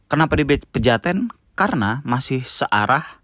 Kenapa 0.10 0.38
di 0.38 0.46
Pejaten? 0.46 1.30
Karena 1.56 2.04
masih 2.06 2.44
searah 2.44 3.24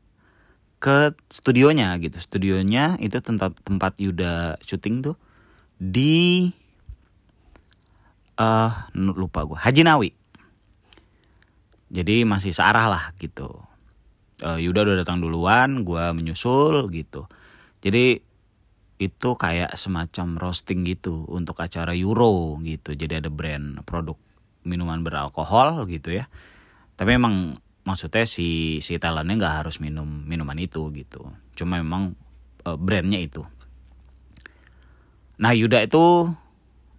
ke 0.82 1.14
studionya 1.30 1.94
gitu. 2.02 2.18
Studionya 2.18 2.98
itu 2.98 3.20
tempat 3.22 3.54
tempat 3.62 4.00
Yuda 4.02 4.58
syuting 4.64 5.04
tuh 5.06 5.18
di 5.82 6.46
uh, 8.38 8.72
lupa 8.94 9.42
gue 9.50 9.58
Haji 9.58 9.82
Nawi. 9.82 10.10
Jadi 11.92 12.22
masih 12.24 12.54
searah 12.54 12.86
lah 12.86 13.04
gitu. 13.18 13.50
Uh, 14.46 14.62
Yuda 14.62 14.86
udah 14.86 14.98
datang 15.02 15.18
duluan, 15.18 15.82
gue 15.82 16.04
menyusul 16.14 16.88
gitu. 16.94 17.26
Jadi 17.82 18.22
itu 19.02 19.30
kayak 19.34 19.74
semacam 19.74 20.38
roasting 20.38 20.86
gitu 20.86 21.26
untuk 21.26 21.58
acara 21.58 21.98
Euro 21.98 22.62
gitu. 22.62 22.94
Jadi 22.94 23.18
ada 23.18 23.34
brand 23.34 23.82
produk 23.82 24.16
minuman 24.62 25.02
beralkohol 25.02 25.90
gitu 25.90 26.14
ya. 26.14 26.30
Tapi 26.94 27.18
emang 27.18 27.58
maksudnya 27.82 28.30
si 28.30 28.78
si 28.86 29.02
talentnya 29.02 29.42
nggak 29.42 29.56
harus 29.66 29.82
minum 29.82 30.06
minuman 30.06 30.56
itu 30.62 30.94
gitu. 30.94 31.34
Cuma 31.58 31.82
memang 31.82 32.14
uh, 32.70 32.78
brandnya 32.78 33.18
itu. 33.18 33.42
Nah 35.42 35.58
Yuda 35.58 35.82
itu 35.82 36.30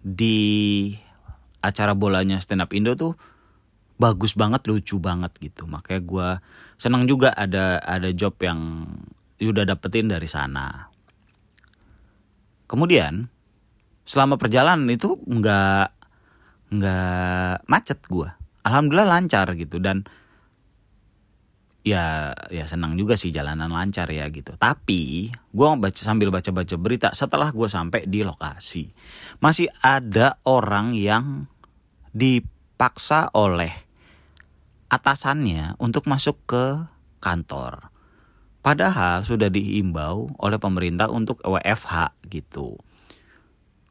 di 0.03 0.37
acara 1.63 1.95
bolanya 1.95 2.43
stand 2.43 2.59
up 2.59 2.75
Indo 2.75 2.91
tuh 2.99 3.15
bagus 3.95 4.35
banget 4.35 4.67
lucu 4.67 4.99
banget 4.99 5.31
gitu 5.39 5.63
makanya 5.63 6.01
gue 6.03 6.29
senang 6.75 7.07
juga 7.07 7.31
ada 7.31 7.79
ada 7.79 8.11
job 8.11 8.35
yang 8.43 8.83
udah 9.39 9.63
dapetin 9.63 10.11
dari 10.11 10.27
sana. 10.27 10.91
Kemudian 12.67 13.31
selama 14.03 14.35
perjalanan 14.35 14.91
itu 14.91 15.15
nggak 15.23 15.87
nggak 16.75 17.63
macet 17.67 17.99
gue. 18.11 18.27
Alhamdulillah 18.63 19.07
lancar 19.19 19.47
gitu 19.55 19.79
dan 19.79 20.03
ya 21.83 22.31
ya 22.47 22.63
senang 22.63 22.95
juga 22.95 23.19
sih 23.19 23.29
jalanan 23.29 23.69
lancar 23.69 24.07
ya 24.09 24.25
gitu. 24.31 24.55
Tapi 24.55 25.29
gue 25.29 25.67
baca 25.77 26.01
sambil 26.01 26.31
baca 26.31 26.49
baca 26.49 26.75
berita 26.79 27.11
setelah 27.11 27.51
gue 27.51 27.67
sampai 27.67 28.07
di 28.07 28.23
lokasi 28.23 28.89
masih 29.43 29.67
ada 29.83 30.39
orang 30.47 30.95
yang 30.95 31.45
dipaksa 32.15 33.29
oleh 33.35 33.71
atasannya 34.87 35.75
untuk 35.77 36.07
masuk 36.07 36.39
ke 36.47 36.65
kantor. 37.19 37.91
Padahal 38.63 39.27
sudah 39.27 39.51
diimbau 39.51 40.31
oleh 40.39 40.55
pemerintah 40.55 41.11
untuk 41.11 41.43
WFH 41.43 42.15
gitu. 42.31 42.79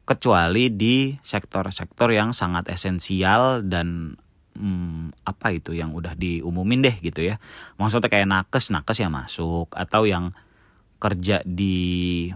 Kecuali 0.03 0.73
di 0.73 1.13
sektor-sektor 1.21 2.09
yang 2.09 2.33
sangat 2.33 2.73
esensial 2.73 3.61
dan 3.61 4.17
hmm, 4.57 5.25
apa 5.25 5.53
itu 5.53 5.73
yang 5.73 5.93
udah 5.93 6.13
diumumin 6.17 6.85
deh 6.85 6.95
gitu 7.01 7.25
ya. 7.25 7.41
Maksudnya 7.77 8.09
kayak 8.09 8.29
nakes 8.29 8.69
nakes 8.73 8.97
yang 9.01 9.13
masuk 9.13 9.73
atau 9.73 10.05
yang 10.05 10.31
kerja 11.01 11.43
di 11.43 12.29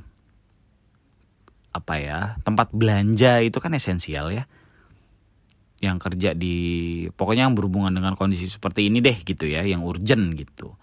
apa 1.71 2.01
ya 2.01 2.19
tempat 2.41 2.73
belanja 2.73 3.39
itu 3.45 3.57
kan 3.61 3.73
esensial 3.77 4.33
ya. 4.33 4.49
Yang 5.77 5.97
kerja 6.09 6.29
di 6.33 6.55
pokoknya 7.13 7.47
yang 7.49 7.53
berhubungan 7.53 7.93
dengan 7.93 8.17
kondisi 8.17 8.49
seperti 8.49 8.89
ini 8.89 8.99
deh 8.99 9.17
gitu 9.21 9.45
ya 9.45 9.61
yang 9.61 9.85
urgent 9.85 10.33
gitu. 10.33 10.73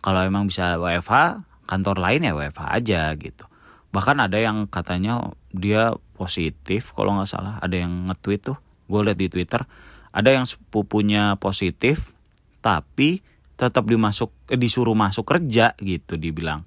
Kalau 0.00 0.24
emang 0.24 0.48
bisa 0.48 0.80
WFH 0.80 1.44
kantor 1.68 2.00
lain 2.00 2.24
ya 2.24 2.32
WFH 2.32 2.64
aja 2.72 3.12
gitu. 3.20 3.44
Bahkan 3.92 4.16
ada 4.16 4.38
yang 4.40 4.64
katanya 4.64 5.34
dia 5.52 5.92
positif 6.16 6.96
kalau 6.96 7.20
nggak 7.20 7.28
salah 7.28 7.60
ada 7.60 7.76
yang 7.76 8.08
nge-tweet 8.08 8.40
tuh. 8.48 8.58
Gue 8.90 9.06
liat 9.06 9.18
di 9.20 9.28
Twitter 9.30 9.62
ada 10.10 10.30
yang 10.34 10.46
sepupunya 10.46 11.38
positif 11.38 12.14
tapi 12.60 13.22
tetap 13.54 13.84
dimasuk 13.86 14.32
eh, 14.48 14.58
disuruh 14.58 14.96
masuk 14.96 15.28
kerja 15.28 15.76
gitu 15.78 16.16
dibilang. 16.16 16.64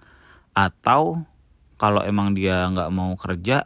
Atau 0.53 1.25
kalau 1.81 2.05
emang 2.05 2.37
dia 2.37 2.69
nggak 2.69 2.89
mau 2.93 3.13
kerja 3.17 3.65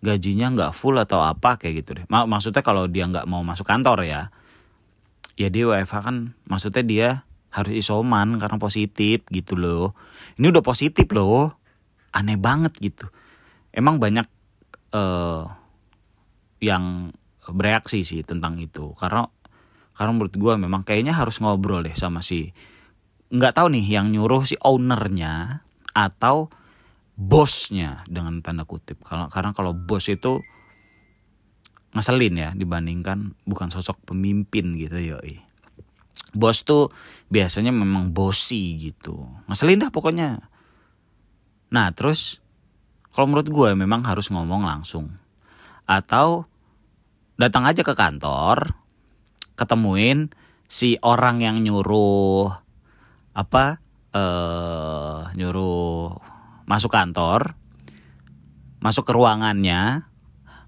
gajinya 0.00 0.52
nggak 0.52 0.72
full 0.76 0.96
atau 0.96 1.20
apa 1.24 1.60
kayak 1.60 1.84
gitu 1.84 1.90
deh. 2.00 2.06
Maksudnya 2.08 2.62
kalau 2.64 2.88
dia 2.88 3.04
nggak 3.08 3.28
mau 3.28 3.44
masuk 3.44 3.68
kantor 3.68 4.06
ya 4.06 4.22
ya 5.36 5.52
dia 5.52 5.68
WFH 5.68 5.96
kan 6.00 6.16
maksudnya 6.48 6.82
dia 6.82 7.08
harus 7.52 7.72
isoman 7.76 8.36
karena 8.40 8.56
positif 8.56 9.24
gitu 9.28 9.56
loh. 9.56 9.96
Ini 10.40 10.52
udah 10.52 10.64
positif 10.64 11.08
loh. 11.12 11.56
Aneh 12.12 12.40
banget 12.40 12.72
gitu. 12.80 13.08
Emang 13.72 14.00
banyak 14.00 14.24
uh, 14.96 15.44
yang 16.60 17.12
bereaksi 17.50 18.02
sih 18.02 18.22
tentang 18.26 18.58
itu. 18.58 18.94
Karena 18.98 19.26
karena 19.96 20.12
menurut 20.12 20.34
gue 20.36 20.52
memang 20.60 20.84
kayaknya 20.84 21.16
harus 21.16 21.40
ngobrol 21.40 21.80
deh 21.80 21.96
sama 21.96 22.20
si 22.20 22.52
nggak 23.32 23.58
tahu 23.58 23.72
nih 23.74 23.86
yang 23.98 24.12
nyuruh 24.12 24.46
si 24.46 24.54
ownernya 24.62 25.64
atau 25.96 26.52
bosnya 27.16 28.04
dengan 28.06 28.44
tanda 28.44 28.68
kutip. 28.68 29.00
Kalau 29.02 29.26
karena 29.32 29.56
kalau 29.56 29.72
bos 29.72 30.06
itu 30.12 30.44
ngeselin 31.96 32.34
ya 32.36 32.50
dibandingkan 32.52 33.32
bukan 33.48 33.72
sosok 33.72 33.96
pemimpin 34.04 34.76
gitu 34.76 35.16
yoi. 35.16 35.40
Bos 36.36 36.60
tuh 36.68 36.92
biasanya 37.32 37.72
memang 37.72 38.12
bosi 38.12 38.76
gitu. 38.76 39.24
Ngeselin 39.48 39.88
dah 39.88 39.90
pokoknya. 39.90 40.44
Nah 41.72 41.88
terus 41.96 42.44
kalau 43.16 43.32
menurut 43.32 43.48
gue 43.48 43.68
memang 43.72 44.04
harus 44.04 44.28
ngomong 44.28 44.68
langsung. 44.68 45.16
Atau 45.88 46.44
datang 47.36 47.68
aja 47.68 47.84
ke 47.84 47.92
kantor, 47.92 48.76
ketemuin 49.56 50.32
si 50.66 50.98
orang 51.04 51.44
yang 51.44 51.62
nyuruh 51.62 52.50
apa 53.36 53.78
eh 54.16 55.20
nyuruh 55.36 56.16
masuk 56.64 56.90
kantor, 56.90 57.54
masuk 58.80 59.04
ke 59.04 59.12
ruangannya, 59.12 60.08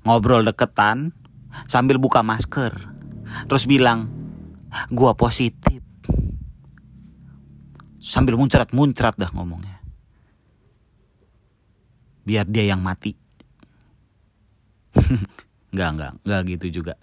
ngobrol 0.04 0.44
deketan 0.44 1.16
sambil 1.64 1.96
buka 1.96 2.20
masker. 2.20 2.92
Terus 3.48 3.64
bilang, 3.64 4.08
"Gua 4.92 5.16
positif." 5.16 5.80
Sambil 7.98 8.40
muncrat-muncrat 8.40 9.20
dah 9.20 9.28
ngomongnya. 9.36 9.84
Biar 12.24 12.48
dia 12.48 12.64
yang 12.64 12.80
mati. 12.80 13.12
nggak 15.72 15.90
nggak 15.96 16.12
nggak 16.24 16.40
gitu 16.56 16.82
juga. 16.82 16.94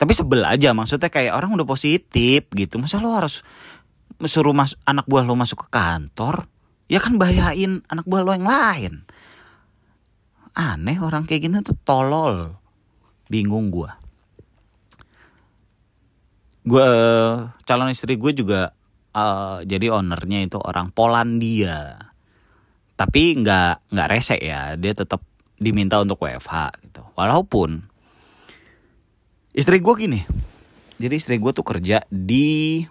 Tapi 0.00 0.12
sebel 0.16 0.46
aja 0.46 0.72
maksudnya 0.72 1.12
kayak 1.12 1.36
orang 1.36 1.52
udah 1.52 1.68
positif 1.68 2.48
gitu 2.56 2.80
masa 2.80 3.02
lo 3.02 3.12
harus 3.12 3.44
suruh 4.24 4.56
mas 4.56 4.76
anak 4.88 5.04
buah 5.04 5.24
lo 5.24 5.36
masuk 5.36 5.66
ke 5.66 5.68
kantor? 5.72 6.48
Ya 6.90 6.98
kan 6.98 7.20
bahayain 7.20 7.84
anak 7.86 8.08
buah 8.08 8.22
lo 8.24 8.32
yang 8.32 8.48
lain. 8.48 8.94
Aneh 10.56 10.98
orang 10.98 11.28
kayak 11.28 11.46
gini 11.46 11.60
tuh 11.62 11.76
tolol. 11.84 12.56
Bingung 13.30 13.70
gue 13.70 14.00
gue 16.60 16.88
calon 17.64 17.88
istri 17.88 18.20
gue 18.20 18.32
juga 18.36 18.76
uh, 19.16 19.64
jadi 19.64 19.90
ownernya 19.90 20.44
itu 20.44 20.58
orang 20.60 20.92
Polandia. 20.92 21.96
Tapi 22.94 23.40
nggak 23.40 23.90
nggak 23.90 24.08
rese 24.12 24.36
ya 24.36 24.76
dia 24.76 24.92
tetap 24.92 25.24
diminta 25.60 26.00
untuk 26.00 26.24
WFH 26.24 26.80
gitu. 26.88 27.04
Walaupun 27.14 27.84
istri 29.52 29.78
gue 29.78 29.94
gini, 29.94 30.20
jadi 30.96 31.14
istri 31.14 31.36
gue 31.36 31.52
tuh 31.52 31.62
kerja 31.62 32.00
di 32.08 32.82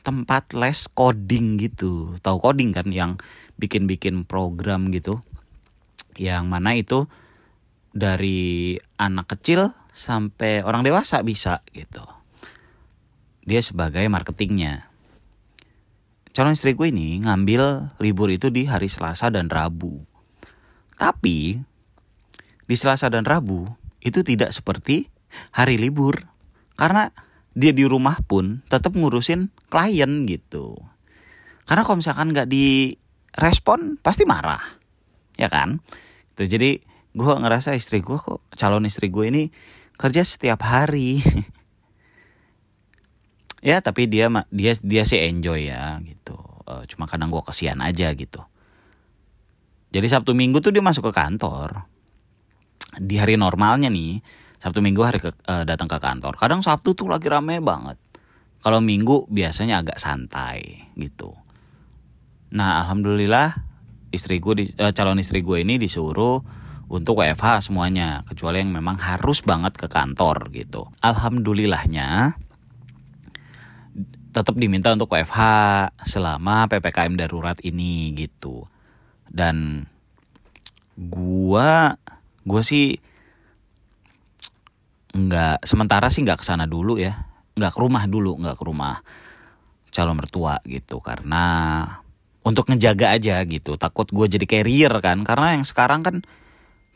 tempat 0.00 0.56
les 0.56 0.88
coding 0.88 1.60
gitu. 1.60 2.16
Tahu 2.24 2.36
coding 2.40 2.72
kan 2.72 2.88
yang 2.88 3.20
bikin-bikin 3.60 4.24
program 4.24 4.88
gitu. 4.88 5.20
Yang 6.16 6.44
mana 6.48 6.70
itu 6.72 7.04
dari 7.94 8.74
anak 8.96 9.36
kecil 9.36 9.70
sampai 9.94 10.64
orang 10.64 10.82
dewasa 10.82 11.20
bisa 11.22 11.62
gitu. 11.70 12.02
Dia 13.44 13.60
sebagai 13.60 14.02
marketingnya. 14.08 14.88
Calon 16.34 16.56
istri 16.56 16.74
gue 16.74 16.90
ini 16.90 17.22
ngambil 17.22 17.94
libur 18.02 18.26
itu 18.32 18.50
di 18.50 18.66
hari 18.66 18.90
Selasa 18.90 19.30
dan 19.30 19.46
Rabu. 19.46 20.02
Tapi 20.98 21.62
di 22.64 22.76
Selasa 22.76 23.12
dan 23.12 23.28
Rabu 23.28 23.68
itu 24.04 24.20
tidak 24.20 24.52
seperti 24.52 25.08
hari 25.52 25.80
libur. 25.80 26.28
Karena 26.74 27.08
dia 27.54 27.70
di 27.70 27.86
rumah 27.86 28.18
pun 28.26 28.66
tetap 28.66 28.98
ngurusin 28.98 29.54
klien 29.70 30.26
gitu. 30.26 30.74
Karena 31.64 31.86
kalau 31.86 32.02
misalkan 32.02 32.34
nggak 32.34 32.50
direspon 32.50 33.96
pasti 34.02 34.28
marah, 34.28 34.60
ya 35.38 35.48
kan? 35.48 35.80
Tuh, 36.34 36.50
jadi 36.50 36.82
gue 37.14 37.34
ngerasa 37.38 37.78
istri 37.78 38.02
gue 38.02 38.18
kok 38.18 38.42
calon 38.58 38.90
istri 38.90 39.08
gue 39.08 39.30
ini 39.30 39.42
kerja 39.94 40.26
setiap 40.26 40.66
hari. 40.66 41.22
ya 43.64 43.80
tapi 43.80 44.10
dia 44.10 44.28
dia 44.50 44.74
dia 44.82 45.02
sih 45.06 45.22
enjoy 45.22 45.70
ya 45.70 46.02
gitu. 46.02 46.36
Uh, 46.66 46.82
cuma 46.90 47.06
kadang 47.06 47.30
gue 47.30 47.40
kesian 47.46 47.80
aja 47.80 48.10
gitu. 48.12 48.42
Jadi 49.94 50.10
Sabtu 50.10 50.34
Minggu 50.34 50.58
tuh 50.58 50.74
dia 50.74 50.82
masuk 50.82 51.08
ke 51.08 51.12
kantor 51.14 51.93
di 53.00 53.18
hari 53.18 53.38
normalnya 53.38 53.88
nih 53.88 54.20
Sabtu 54.58 54.80
Minggu 54.80 55.04
hari 55.04 55.20
ke, 55.20 55.30
uh, 55.44 55.64
datang 55.68 55.86
ke 55.90 56.00
kantor. 56.00 56.40
Kadang 56.40 56.64
Sabtu 56.64 56.96
tuh 56.96 57.12
lagi 57.12 57.28
rame 57.28 57.60
banget. 57.60 58.00
Kalau 58.64 58.80
Minggu 58.80 59.28
biasanya 59.28 59.84
agak 59.84 60.00
santai 60.00 60.88
gitu. 60.96 61.36
Nah 62.56 62.80
alhamdulillah 62.84 63.52
istri 64.08 64.40
di, 64.40 64.72
uh, 64.80 64.94
calon 64.96 65.20
istri 65.20 65.44
gue 65.44 65.60
ini 65.60 65.76
disuruh 65.76 66.40
untuk 66.88 67.20
WFH 67.20 67.68
semuanya 67.68 68.24
kecuali 68.24 68.60
yang 68.60 68.72
memang 68.72 68.96
harus 69.00 69.44
banget 69.44 69.76
ke 69.76 69.88
kantor 69.88 70.48
gitu. 70.52 70.88
Alhamdulillahnya 71.00 72.40
tetap 74.34 74.58
diminta 74.58 74.90
untuk 74.90 75.14
WFH 75.14 75.40
selama 76.02 76.66
PPKM 76.66 77.14
darurat 77.14 77.58
ini 77.62 78.10
gitu. 78.18 78.66
Dan 79.30 79.86
gua 80.98 81.98
gue 82.44 82.62
sih 82.64 82.96
nggak 85.14 85.64
sementara 85.64 86.10
sih 86.12 86.22
nggak 86.22 86.40
ke 86.40 86.46
sana 86.46 86.68
dulu 86.68 87.00
ya. 87.00 87.26
Nggak 87.56 87.72
ke 87.72 87.78
rumah 87.80 88.04
dulu 88.04 88.38
nggak 88.40 88.56
ke 88.60 88.64
rumah 88.64 89.00
calon 89.90 90.16
mertua 90.16 90.60
gitu. 90.68 91.00
Karena 91.00 91.44
untuk 92.44 92.68
ngejaga 92.68 93.16
aja 93.16 93.40
gitu. 93.48 93.80
Takut 93.80 94.06
gue 94.08 94.26
jadi 94.28 94.44
carrier 94.44 94.92
kan. 95.00 95.24
Karena 95.24 95.56
yang 95.56 95.64
sekarang 95.64 96.04
kan 96.04 96.16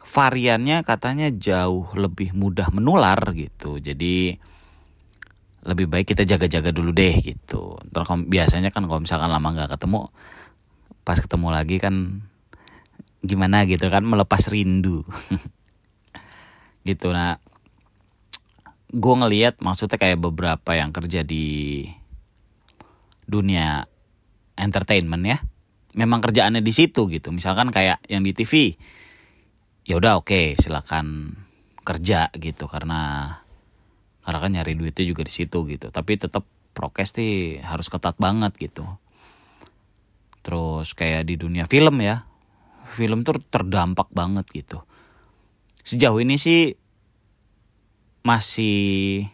variannya 0.08 0.84
katanya 0.84 1.28
jauh 1.28 1.88
lebih 1.96 2.32
mudah 2.32 2.72
menular 2.72 3.20
gitu. 3.36 3.76
Jadi 3.80 4.36
lebih 5.68 5.84
baik 5.90 6.16
kita 6.16 6.24
jaga-jaga 6.24 6.72
dulu 6.72 6.96
deh 6.96 7.16
gitu. 7.20 7.76
Ntar 7.92 8.08
biasanya 8.24 8.72
kan 8.72 8.88
kalau 8.88 9.04
misalkan 9.04 9.28
lama 9.28 9.48
nggak 9.52 9.76
ketemu 9.76 10.08
pas 11.04 11.18
ketemu 11.20 11.48
lagi 11.52 11.76
kan 11.80 12.24
gimana 13.22 13.66
gitu 13.66 13.86
kan 13.90 14.04
melepas 14.04 14.50
rindu. 14.50 15.02
Gitu 16.88 17.12
nah 17.12 17.36
gue 18.88 19.14
ngeliat 19.20 19.60
maksudnya 19.60 20.00
kayak 20.00 20.16
beberapa 20.16 20.72
yang 20.72 20.88
kerja 20.88 21.20
di 21.20 21.84
dunia 23.28 23.84
entertainment 24.56 25.20
ya 25.20 25.38
memang 25.92 26.24
kerjaannya 26.24 26.62
di 26.64 26.72
situ 26.72 27.10
gitu. 27.12 27.34
Misalkan 27.34 27.74
kayak 27.74 28.00
yang 28.08 28.24
di 28.24 28.32
TV 28.32 28.76
ya 29.88 29.96
udah 29.96 30.20
oke 30.20 30.32
okay, 30.32 30.46
silakan 30.56 31.36
kerja 31.84 32.28
gitu 32.36 32.68
karena 32.68 33.32
karena 34.22 34.38
kan 34.44 34.50
nyari 34.52 34.76
duitnya 34.76 35.04
juga 35.04 35.26
di 35.26 35.32
situ 35.32 35.64
gitu. 35.68 35.88
Tapi 35.88 36.12
tetap 36.20 36.44
prokes 36.76 37.16
sih 37.16 37.58
harus 37.58 37.90
ketat 37.90 38.14
banget 38.20 38.54
gitu. 38.56 38.84
Terus 40.46 40.94
kayak 40.94 41.28
di 41.28 41.34
dunia 41.36 41.66
film 41.66 41.98
ya 42.00 42.24
film 42.88 43.22
tuh 43.22 43.38
terdampak 43.52 44.08
banget 44.10 44.48
gitu. 44.50 44.82
Sejauh 45.84 46.18
ini 46.20 46.40
sih 46.40 46.72
masih 48.24 49.24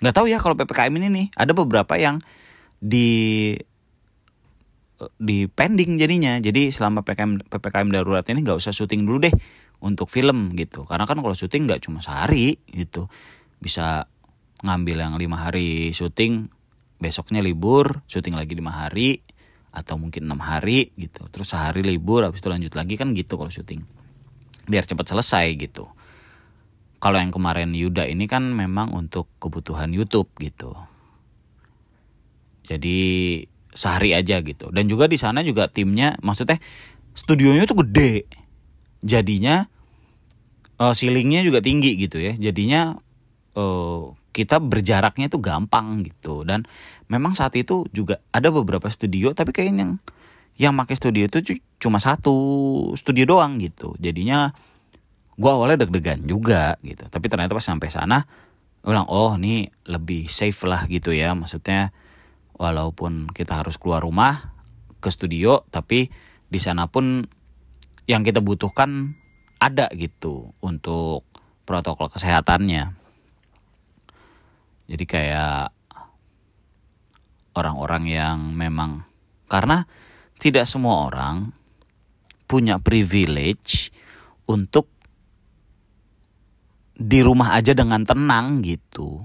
nggak 0.00 0.14
tahu 0.16 0.26
ya 0.28 0.40
kalau 0.40 0.56
ppkm 0.56 0.92
ini 1.00 1.08
nih. 1.08 1.26
Ada 1.36 1.52
beberapa 1.56 1.96
yang 1.96 2.20
di 2.80 3.52
di 5.16 5.48
pending 5.48 5.96
jadinya. 5.96 6.36
Jadi 6.36 6.68
selama 6.68 7.00
ppkm 7.00 7.48
ppkm 7.48 7.88
darurat 7.88 8.24
ini 8.28 8.44
nggak 8.44 8.60
usah 8.60 8.72
syuting 8.72 9.08
dulu 9.08 9.28
deh 9.28 9.34
untuk 9.80 10.12
film 10.12 10.52
gitu. 10.56 10.84
Karena 10.84 11.08
kan 11.08 11.20
kalau 11.20 11.32
syuting 11.32 11.64
nggak 11.68 11.88
cuma 11.88 12.04
sehari 12.04 12.60
gitu. 12.68 13.08
Bisa 13.60 14.08
ngambil 14.60 14.96
yang 15.08 15.14
lima 15.16 15.40
hari 15.40 15.92
syuting 15.96 16.52
besoknya 17.00 17.40
libur 17.40 18.04
syuting 18.04 18.36
lagi 18.36 18.52
lima 18.52 18.76
hari 18.76 19.24
atau 19.70 19.94
mungkin 19.96 20.26
enam 20.26 20.42
hari 20.42 20.90
gitu. 20.98 21.26
Terus 21.30 21.54
sehari 21.54 21.86
libur 21.86 22.26
habis 22.26 22.42
itu 22.42 22.50
lanjut 22.50 22.74
lagi 22.74 22.94
kan 22.98 23.14
gitu 23.14 23.38
kalau 23.38 23.50
syuting. 23.50 23.86
Biar 24.66 24.86
cepat 24.86 25.10
selesai 25.14 25.46
gitu. 25.58 25.86
Kalau 27.00 27.16
yang 27.16 27.32
kemarin 27.32 27.72
Yuda 27.72 28.04
ini 28.04 28.28
kan 28.28 28.44
memang 28.52 28.92
untuk 28.92 29.30
kebutuhan 29.40 29.88
YouTube 29.94 30.28
gitu. 30.36 30.76
Jadi 32.68 32.98
sehari 33.72 34.12
aja 34.12 34.42
gitu. 34.44 34.68
Dan 34.68 34.90
juga 34.90 35.08
di 35.08 35.16
sana 35.16 35.40
juga 35.40 35.70
timnya 35.70 36.18
maksudnya 36.20 36.60
studionya 37.16 37.64
tuh 37.64 37.86
gede. 37.86 38.28
Jadinya 39.00 39.64
uh, 40.76 40.92
ceilingnya 40.92 41.40
juga 41.40 41.64
tinggi 41.64 41.96
gitu 41.96 42.20
ya. 42.20 42.36
Jadinya 42.36 43.00
uh, 43.56 44.12
kita 44.30 44.60
berjaraknya 44.60 45.32
itu 45.32 45.38
gampang 45.40 46.04
gitu. 46.04 46.44
Dan 46.44 46.68
memang 47.10 47.34
saat 47.34 47.52
itu 47.58 47.84
juga 47.90 48.22
ada 48.30 48.54
beberapa 48.54 48.86
studio 48.86 49.34
tapi 49.34 49.50
kayaknya 49.50 49.82
yang 49.82 49.92
yang 50.60 50.74
pakai 50.78 50.94
studio 50.94 51.26
itu 51.26 51.58
cuma 51.82 51.98
satu 51.98 52.36
studio 52.94 53.24
doang 53.26 53.58
gitu. 53.58 53.96
Jadinya 53.98 54.54
gue 55.34 55.50
awalnya 55.50 55.82
deg-degan 55.82 56.22
juga 56.28 56.78
gitu. 56.84 57.08
Tapi 57.08 57.26
ternyata 57.26 57.56
pas 57.56 57.64
sampai 57.64 57.88
sana 57.90 58.28
ulang 58.84 59.08
oh 59.08 59.36
ini 59.36 59.68
lebih 59.88 60.30
safe 60.30 60.68
lah 60.68 60.86
gitu 60.86 61.10
ya. 61.10 61.32
Maksudnya 61.34 61.90
walaupun 62.60 63.32
kita 63.32 63.64
harus 63.64 63.80
keluar 63.80 64.04
rumah 64.04 64.52
ke 65.00 65.08
studio 65.08 65.64
tapi 65.72 66.12
di 66.46 66.60
sana 66.60 66.86
pun 66.92 67.24
yang 68.04 68.20
kita 68.20 68.44
butuhkan 68.44 69.16
ada 69.56 69.88
gitu 69.96 70.52
untuk 70.60 71.24
protokol 71.64 72.12
kesehatannya. 72.12 72.92
Jadi 74.92 75.04
kayak 75.08 75.79
orang-orang 77.54 78.04
yang 78.06 78.38
memang 78.54 79.04
karena 79.50 79.84
tidak 80.38 80.64
semua 80.64 81.10
orang 81.10 81.52
punya 82.46 82.78
privilege 82.82 83.94
untuk 84.50 84.90
di 87.00 87.22
rumah 87.22 87.56
aja 87.56 87.72
dengan 87.72 88.02
tenang 88.04 88.60
gitu. 88.60 89.22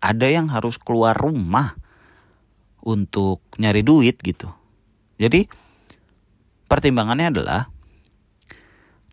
Ada 0.00 0.26
yang 0.26 0.48
harus 0.50 0.76
keluar 0.80 1.14
rumah 1.14 1.76
untuk 2.82 3.42
nyari 3.58 3.82
duit 3.82 4.18
gitu. 4.22 4.50
Jadi 5.16 5.48
pertimbangannya 6.66 7.26
adalah 7.32 7.62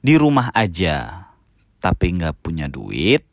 di 0.03 0.13
rumah 0.19 0.51
aja 0.51 1.29
tapi 1.83 2.15
nggak 2.15 2.39
punya 2.39 2.71
duit, 2.71 3.27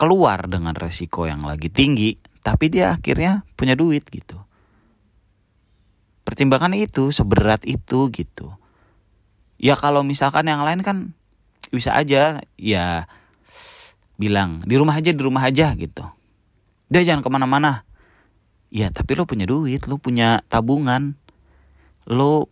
keluar 0.00 0.48
dengan 0.48 0.72
resiko 0.72 1.28
yang 1.28 1.44
lagi 1.44 1.68
tinggi, 1.68 2.16
tapi 2.40 2.72
dia 2.72 2.96
akhirnya 2.96 3.44
punya 3.54 3.76
duit 3.76 4.06
gitu. 4.08 4.38
Pertimbangan 6.24 6.76
itu 6.76 7.10
seberat 7.10 7.64
itu 7.66 8.08
gitu. 8.12 8.52
Ya 9.60 9.76
kalau 9.76 10.00
misalkan 10.00 10.48
yang 10.48 10.64
lain 10.64 10.80
kan 10.80 11.12
bisa 11.68 11.92
aja 11.94 12.40
ya 12.56 13.08
bilang 14.20 14.60
di 14.64 14.74
rumah 14.76 14.96
aja 14.96 15.10
di 15.12 15.22
rumah 15.22 15.44
aja 15.44 15.72
gitu. 15.76 16.04
Dia 16.90 17.06
jangan 17.06 17.22
ke 17.22 17.30
mana-mana 17.30 17.84
Ya 18.70 18.86
tapi 18.94 19.18
lo 19.18 19.26
punya 19.26 19.50
duit, 19.50 19.90
lo 19.90 19.98
punya 19.98 20.46
tabungan, 20.46 21.18
lo 22.06 22.46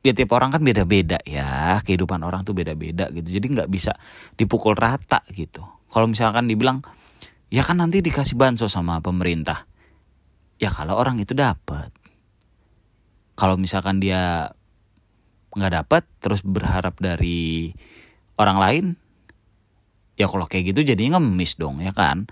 ya 0.00 0.16
tiap 0.16 0.32
orang 0.36 0.52
kan 0.52 0.64
beda-beda 0.64 1.20
ya 1.24 1.80
kehidupan 1.84 2.20
orang 2.24 2.44
tuh 2.44 2.52
beda-beda 2.52 3.08
gitu 3.08 3.40
jadi 3.40 3.46
nggak 3.56 3.72
bisa 3.72 3.96
dipukul 4.36 4.76
rata 4.76 5.24
gitu 5.32 5.64
kalau 5.88 6.04
misalkan 6.04 6.44
dibilang 6.44 6.84
ya 7.54 7.62
kan 7.62 7.78
nanti 7.78 8.02
dikasih 8.02 8.34
bansos 8.34 8.74
sama 8.74 8.98
pemerintah. 8.98 9.70
Ya 10.58 10.74
kalau 10.74 10.98
orang 10.98 11.22
itu 11.22 11.38
dapat 11.38 11.94
kalau 13.38 13.54
misalkan 13.54 14.02
dia 14.02 14.50
nggak 15.54 15.72
dapat 15.86 16.02
terus 16.18 16.42
berharap 16.42 16.98
dari 16.98 17.70
orang 18.34 18.58
lain 18.58 18.84
ya 20.18 20.26
kalau 20.26 20.50
kayak 20.50 20.74
gitu 20.74 20.82
jadinya 20.82 21.22
ngemis 21.22 21.54
dong 21.54 21.78
ya 21.78 21.94
kan? 21.94 22.26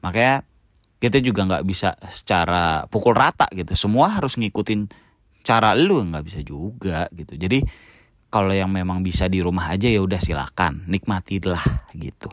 Makanya 0.00 0.48
kita 0.96 1.20
juga 1.20 1.44
nggak 1.44 1.64
bisa 1.68 1.92
secara 2.08 2.88
pukul 2.88 3.12
rata 3.12 3.52
gitu. 3.52 3.76
Semua 3.76 4.08
harus 4.16 4.40
ngikutin 4.40 4.88
cara 5.44 5.76
lu 5.76 6.00
nggak 6.00 6.24
bisa 6.24 6.40
juga 6.40 7.12
gitu. 7.12 7.36
Jadi 7.36 7.60
kalau 8.32 8.56
yang 8.56 8.72
memang 8.72 9.04
bisa 9.04 9.28
di 9.28 9.44
rumah 9.44 9.68
aja 9.68 9.92
ya 9.92 10.00
udah 10.00 10.16
silakan 10.16 10.88
nikmatilah 10.88 11.92
gitu 11.92 12.32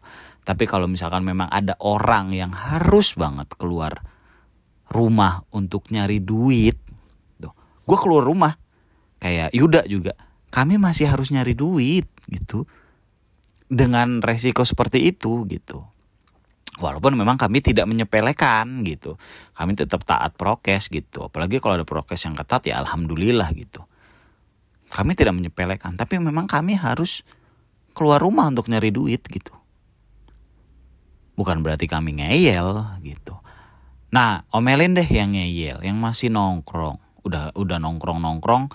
tapi 0.49 0.65
kalau 0.65 0.89
misalkan 0.89 1.21
memang 1.21 1.45
ada 1.45 1.77
orang 1.77 2.33
yang 2.33 2.49
harus 2.49 3.13
banget 3.13 3.53
keluar 3.53 4.01
rumah 4.89 5.45
untuk 5.53 5.93
nyari 5.93 6.25
duit 6.25 6.73
tuh 7.37 7.53
gue 7.85 7.97
keluar 8.01 8.25
rumah. 8.25 8.57
Kayak 9.21 9.53
Yuda 9.53 9.85
juga 9.85 10.17
kami 10.49 10.81
masih 10.81 11.05
harus 11.05 11.29
nyari 11.29 11.53
duit 11.53 12.09
gitu. 12.25 12.65
Dengan 13.69 14.25
resiko 14.25 14.65
seperti 14.65 15.13
itu 15.13 15.45
gitu. 15.45 15.85
Walaupun 16.81 17.13
memang 17.13 17.37
kami 17.37 17.61
tidak 17.61 17.85
menyepelekan 17.85 18.81
gitu. 18.89 19.21
Kami 19.53 19.77
tetap 19.77 20.01
taat 20.01 20.33
prokes 20.33 20.89
gitu. 20.89 21.29
Apalagi 21.29 21.61
kalau 21.61 21.77
ada 21.77 21.85
prokes 21.85 22.25
yang 22.25 22.33
ketat 22.33 22.65
ya 22.65 22.81
alhamdulillah 22.81 23.53
gitu. 23.53 23.85
Kami 24.89 25.13
tidak 25.13 25.37
menyepelekan 25.37 25.93
tapi 25.93 26.17
memang 26.17 26.49
kami 26.49 26.73
harus 26.73 27.21
keluar 27.93 28.17
rumah 28.17 28.49
untuk 28.49 28.65
nyari 28.65 28.89
duit 28.89 29.21
gitu 29.29 29.58
bukan 31.39 31.63
berarti 31.63 31.87
kami 31.87 32.19
ngeyel 32.19 32.99
gitu. 32.99 33.39
Nah 34.11 34.43
omelin 34.51 34.91
deh 34.91 35.07
yang 35.07 35.31
ngeyel 35.31 35.79
yang 35.79 35.95
masih 35.95 36.27
nongkrong. 36.27 36.99
Udah 37.23 37.55
udah 37.55 37.79
nongkrong 37.79 38.19
nongkrong 38.19 38.67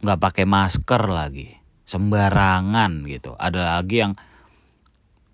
nggak 0.00 0.20
pakai 0.24 0.48
masker 0.48 1.04
lagi. 1.04 1.60
Sembarangan 1.84 3.04
gitu. 3.04 3.36
Ada 3.36 3.76
lagi 3.76 4.00
yang 4.00 4.16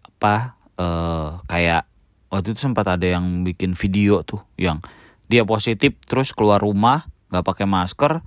apa 0.02 0.58
uh, 0.82 1.38
kayak 1.46 1.86
waktu 2.34 2.58
itu 2.58 2.66
sempat 2.66 2.90
ada 2.90 3.06
yang 3.06 3.46
bikin 3.46 3.78
video 3.78 4.26
tuh 4.26 4.42
yang 4.58 4.82
dia 5.30 5.46
positif 5.46 5.94
terus 6.10 6.34
keluar 6.34 6.58
rumah 6.58 7.06
nggak 7.30 7.46
pakai 7.46 7.66
masker 7.70 8.18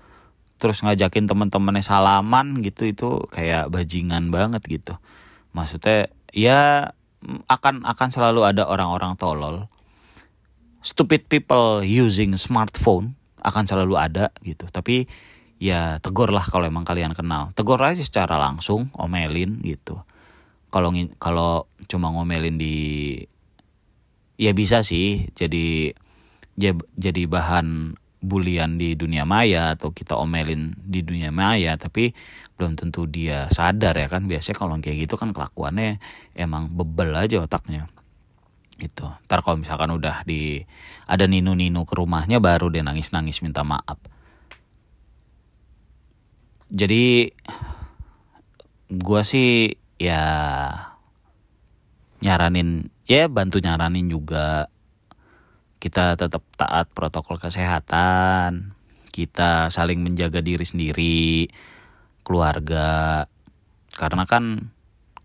terus 0.57 0.81
ngajakin 0.87 1.27
teman-temannya 1.27 1.83
salaman 1.83 2.63
gitu. 2.63 2.87
Itu 2.87 3.27
kayak 3.27 3.75
bajingan 3.75 4.31
banget 4.31 4.63
gitu. 4.71 4.95
Maksudnya 5.51 6.07
ya 6.31 6.93
akan 7.25 7.83
akan 7.83 8.09
selalu 8.13 8.45
ada 8.45 8.67
orang-orang 8.69 9.17
tolol. 9.17 9.65
Stupid 10.85 11.27
people 11.27 11.83
using 11.83 12.37
smartphone 12.37 13.17
akan 13.41 13.63
selalu 13.65 13.95
ada 13.97 14.31
gitu. 14.45 14.69
Tapi 14.69 15.09
ya 15.57 15.97
tegur 15.99 16.29
lah 16.29 16.45
kalau 16.45 16.69
emang 16.69 16.85
kalian 16.85 17.17
kenal. 17.17 17.51
Tegur 17.57 17.81
aja 17.81 17.99
secara 17.99 18.37
langsung 18.37 18.93
omelin 18.93 19.59
gitu. 19.65 20.01
Kalau 20.69 20.93
kalau 21.17 21.65
cuma 21.89 22.11
ngomelin 22.13 22.59
di 22.59 22.77
ya 24.37 24.53
bisa 24.53 24.85
sih 24.85 25.33
jadi 25.33 25.97
jadi 26.97 27.21
bahan 27.25 27.97
bulian 28.17 28.81
di 28.81 28.97
dunia 28.97 29.23
maya 29.29 29.77
atau 29.77 29.93
kita 29.93 30.17
omelin 30.17 30.73
di 30.81 31.05
dunia 31.05 31.29
maya 31.29 31.77
tapi 31.77 32.11
belum 32.57 32.73
tentu 32.73 33.05
dia 33.05 33.45
sadar 33.53 33.93
ya 33.93 34.09
kan. 34.09 34.25
Biasanya 34.25 34.57
kalau 34.57 34.73
kayak 34.81 35.07
gitu 35.07 35.15
kan 35.15 35.31
kelakuannya 35.31 36.01
emang 36.33 36.73
bebel 36.73 37.13
aja 37.13 37.45
otaknya. 37.45 37.85
Itu 38.77 39.09
ntar 39.25 39.41
kalau 39.41 39.61
misalkan 39.61 39.93
udah 39.93 40.25
di 40.25 40.61
ada 41.09 41.25
ninu 41.25 41.53
ke 41.85 41.93
rumahnya 41.97 42.37
baru 42.41 42.69
dia 42.73 42.85
nangis 42.85 43.13
nangis 43.13 43.41
minta 43.45 43.61
maaf. 43.61 43.97
Jadi 46.67 47.31
gua 48.91 49.23
sih 49.23 49.71
ya 49.97 50.21
nyaranin 52.21 52.89
ya 53.05 53.29
bantu 53.29 53.61
nyaranin 53.61 54.09
juga 54.09 54.67
kita 55.87 56.19
tetap 56.19 56.43
taat 56.59 56.91
protokol 56.91 57.39
kesehatan 57.39 58.77
kita 59.17 59.73
saling 59.73 60.05
menjaga 60.05 60.45
diri 60.45 60.61
sendiri 60.61 61.49
keluarga. 62.21 63.25
Karena 63.97 64.29
kan 64.29 64.69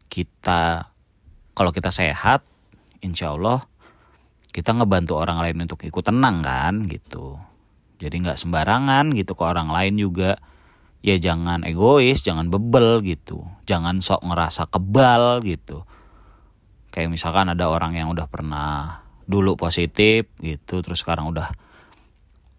kita 0.09 0.89
kalau 1.53 1.77
kita 1.77 1.93
sehat 1.93 2.41
insya 3.05 3.37
Allah 3.37 3.69
kita 4.57 4.73
ngebantu 4.73 5.21
orang 5.21 5.45
lain 5.45 5.69
untuk 5.69 5.85
ikut 5.85 6.09
tenang 6.09 6.41
kan 6.41 6.89
gitu. 6.89 7.37
Jadi 8.01 8.25
nggak 8.25 8.41
sembarangan 8.41 9.13
gitu 9.13 9.37
ke 9.37 9.45
orang 9.45 9.69
lain 9.69 10.01
juga. 10.01 10.41
Ya 11.05 11.21
jangan 11.21 11.69
egois 11.69 12.25
jangan 12.25 12.49
bebel 12.49 13.05
gitu. 13.05 13.45
Jangan 13.69 14.01
sok 14.01 14.25
ngerasa 14.25 14.73
kebal 14.73 15.45
gitu. 15.45 15.85
Kayak 16.89 17.13
misalkan 17.13 17.53
ada 17.53 17.69
orang 17.69 17.93
yang 17.93 18.09
udah 18.09 18.25
pernah 18.25 19.02
dulu 19.27 19.55
positif 19.55 20.29
gitu 20.43 20.83
terus 20.83 21.01
sekarang 21.03 21.31
udah 21.31 21.51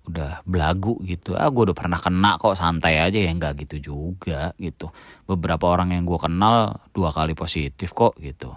udah 0.04 0.44
belagu 0.44 1.00
gitu. 1.08 1.36
Ah 1.40 1.48
gue 1.48 1.72
udah 1.72 1.78
pernah 1.78 1.96
kena 1.96 2.36
kok 2.36 2.60
santai 2.60 3.00
aja 3.00 3.16
ya 3.16 3.32
nggak 3.32 3.64
gitu 3.68 3.94
juga 3.94 4.52
gitu. 4.60 4.92
Beberapa 5.24 5.72
orang 5.72 5.96
yang 5.96 6.04
gue 6.04 6.20
kenal 6.20 6.84
dua 6.92 7.16
kali 7.16 7.32
positif 7.36 7.96
kok 7.96 8.20
gitu. 8.20 8.52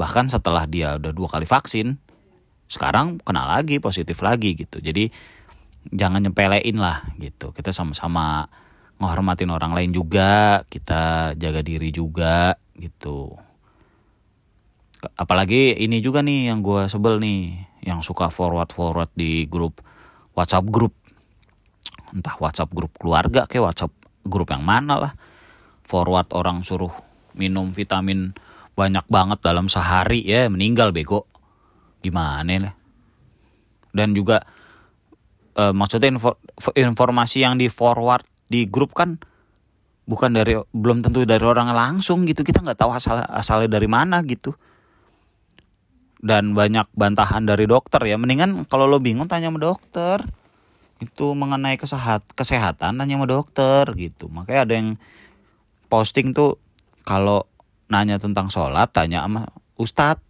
Bahkan 0.00 0.32
setelah 0.32 0.64
dia 0.64 0.96
udah 0.96 1.12
dua 1.12 1.28
kali 1.28 1.44
vaksin 1.44 2.00
sekarang 2.66 3.20
kena 3.20 3.44
lagi 3.46 3.76
positif 3.78 4.24
lagi 4.24 4.56
gitu. 4.56 4.80
Jadi 4.80 5.12
jangan 5.92 6.24
nyepelein 6.24 6.80
lah 6.80 7.04
gitu. 7.20 7.52
Kita 7.52 7.76
sama-sama 7.76 8.48
menghormatin 8.96 9.52
orang 9.52 9.76
lain 9.76 9.92
juga 9.92 10.64
kita 10.72 11.36
jaga 11.36 11.60
diri 11.60 11.92
juga 11.92 12.56
gitu 12.80 13.36
apalagi 15.14 15.78
ini 15.78 16.02
juga 16.02 16.24
nih 16.26 16.50
yang 16.50 16.64
gue 16.64 16.90
sebel 16.90 17.22
nih 17.22 17.54
yang 17.86 18.02
suka 18.02 18.32
forward 18.34 18.74
forward 18.74 19.10
di 19.14 19.46
grup 19.46 19.78
WhatsApp 20.34 20.66
grup 20.66 20.92
entah 22.12 22.36
WhatsApp 22.38 22.70
grup 22.74 22.92
keluarga 22.98 23.46
kayak 23.46 23.72
WhatsApp 23.72 23.92
grup 24.26 24.50
yang 24.50 24.66
mana 24.66 24.98
lah. 24.98 25.12
Forward 25.86 26.34
orang 26.34 26.66
suruh 26.66 26.90
minum 27.38 27.70
vitamin 27.70 28.34
banyak 28.74 29.06
banget 29.06 29.38
dalam 29.40 29.70
sehari 29.70 30.26
ya 30.26 30.50
meninggal 30.50 30.90
bego. 30.90 31.30
Gimana 32.02 32.68
lah. 32.68 32.74
Dan 33.94 34.12
juga 34.12 34.42
eh, 35.56 35.72
maksudnya 35.72 36.10
info, 36.10 36.36
informasi 36.74 37.46
yang 37.46 37.54
di 37.56 37.70
forward 37.70 38.26
di 38.50 38.66
grup 38.66 38.92
kan 38.92 39.16
bukan 40.06 40.30
dari 40.34 40.58
belum 40.74 41.02
tentu 41.06 41.22
dari 41.22 41.42
orang 41.46 41.70
langsung 41.70 42.26
gitu. 42.26 42.42
Kita 42.42 42.60
nggak 42.66 42.78
tahu 42.82 42.90
asal 42.92 43.22
asalnya 43.30 43.78
dari 43.78 43.86
mana 43.86 44.20
gitu 44.26 44.58
dan 46.26 46.58
banyak 46.58 46.90
bantahan 46.98 47.46
dari 47.46 47.70
dokter 47.70 48.02
ya. 48.02 48.18
Mendingan 48.18 48.66
kalau 48.66 48.90
lo 48.90 48.98
bingung 48.98 49.30
tanya 49.30 49.48
sama 49.48 49.62
dokter. 49.62 50.18
Itu 50.98 51.36
mengenai 51.36 51.78
kesehat 51.78 52.26
kesehatan 52.34 52.98
tanya 52.98 53.14
sama 53.14 53.30
dokter 53.30 53.86
gitu. 53.94 54.26
Makanya 54.26 54.60
ada 54.66 54.74
yang 54.74 54.88
posting 55.86 56.34
tuh 56.34 56.58
kalau 57.06 57.46
nanya 57.86 58.18
tentang 58.18 58.50
sholat 58.50 58.90
tanya 58.90 59.22
sama 59.22 59.46
ustadz. 59.78 60.26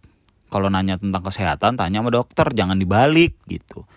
Kalau 0.47 0.71
nanya 0.71 0.95
tentang 1.01 1.25
kesehatan 1.25 1.75
tanya 1.75 2.05
sama 2.05 2.13
dokter. 2.13 2.45
Jangan 2.53 2.77
dibalik 2.77 3.33
gitu. 3.49 3.89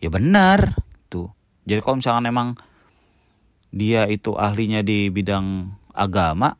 Ya 0.00 0.08
benar 0.08 0.80
tuh. 1.12 1.30
Jadi 1.68 1.78
kalau 1.84 2.00
misalkan 2.00 2.26
emang 2.26 2.48
dia 3.70 4.08
itu 4.08 4.34
ahlinya 4.34 4.80
di 4.80 5.12
bidang 5.12 5.76
agama 5.92 6.56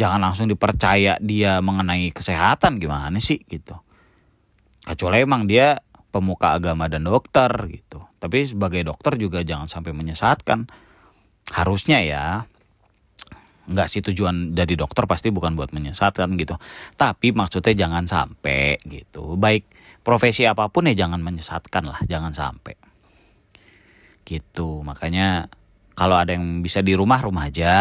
jangan 0.00 0.24
langsung 0.24 0.48
dipercaya 0.48 1.20
dia 1.20 1.60
mengenai 1.60 2.08
kesehatan 2.08 2.80
gimana 2.80 3.20
sih 3.20 3.44
gitu. 3.44 3.76
Kecuali 4.80 5.20
emang 5.20 5.44
dia 5.44 5.76
pemuka 6.08 6.56
agama 6.56 6.88
dan 6.88 7.04
dokter 7.04 7.52
gitu. 7.68 8.00
Tapi 8.16 8.48
sebagai 8.48 8.80
dokter 8.80 9.20
juga 9.20 9.44
jangan 9.44 9.68
sampai 9.68 9.92
menyesatkan. 9.92 10.64
Harusnya 11.52 12.00
ya 12.00 12.48
nggak 13.70 13.86
sih 13.86 14.02
tujuan 14.02 14.56
dari 14.56 14.74
dokter 14.74 15.04
pasti 15.04 15.28
bukan 15.28 15.52
buat 15.52 15.76
menyesatkan 15.76 16.32
gitu. 16.40 16.56
Tapi 16.96 17.36
maksudnya 17.36 17.76
jangan 17.76 18.08
sampai 18.08 18.80
gitu. 18.88 19.36
Baik 19.36 19.68
profesi 20.00 20.48
apa 20.48 20.72
pun 20.72 20.88
ya 20.88 20.96
jangan 20.96 21.20
menyesatkan 21.20 21.84
lah 21.84 22.00
jangan 22.08 22.32
sampai. 22.32 22.74
Gitu 24.24 24.80
makanya 24.80 25.52
kalau 26.00 26.16
ada 26.16 26.32
yang 26.32 26.64
bisa 26.64 26.80
di 26.80 26.96
rumah 26.96 27.20
rumah 27.20 27.52
aja. 27.52 27.76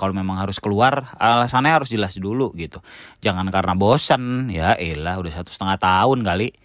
Kalau 0.00 0.16
memang 0.16 0.40
harus 0.40 0.56
keluar 0.56 1.12
alasannya 1.20 1.68
harus 1.68 1.92
jelas 1.92 2.16
dulu 2.16 2.56
gitu. 2.56 2.80
Jangan 3.20 3.44
karena 3.52 3.76
bosan 3.76 4.48
ya 4.48 4.72
elah 4.72 5.20
udah 5.20 5.28
satu 5.28 5.52
setengah 5.52 5.76
tahun 5.76 6.24
kali. 6.24 6.56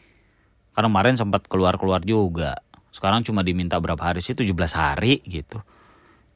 Karena 0.71 0.87
kemarin 0.87 1.19
sempat 1.19 1.43
keluar 1.51 1.75
keluar 1.75 2.07
juga. 2.07 2.63
Sekarang 2.95 3.19
cuma 3.27 3.43
diminta 3.43 3.75
berapa 3.83 3.99
hari 3.99 4.23
sih? 4.23 4.31
17 4.31 4.47
hari 4.79 5.19
gitu. 5.27 5.59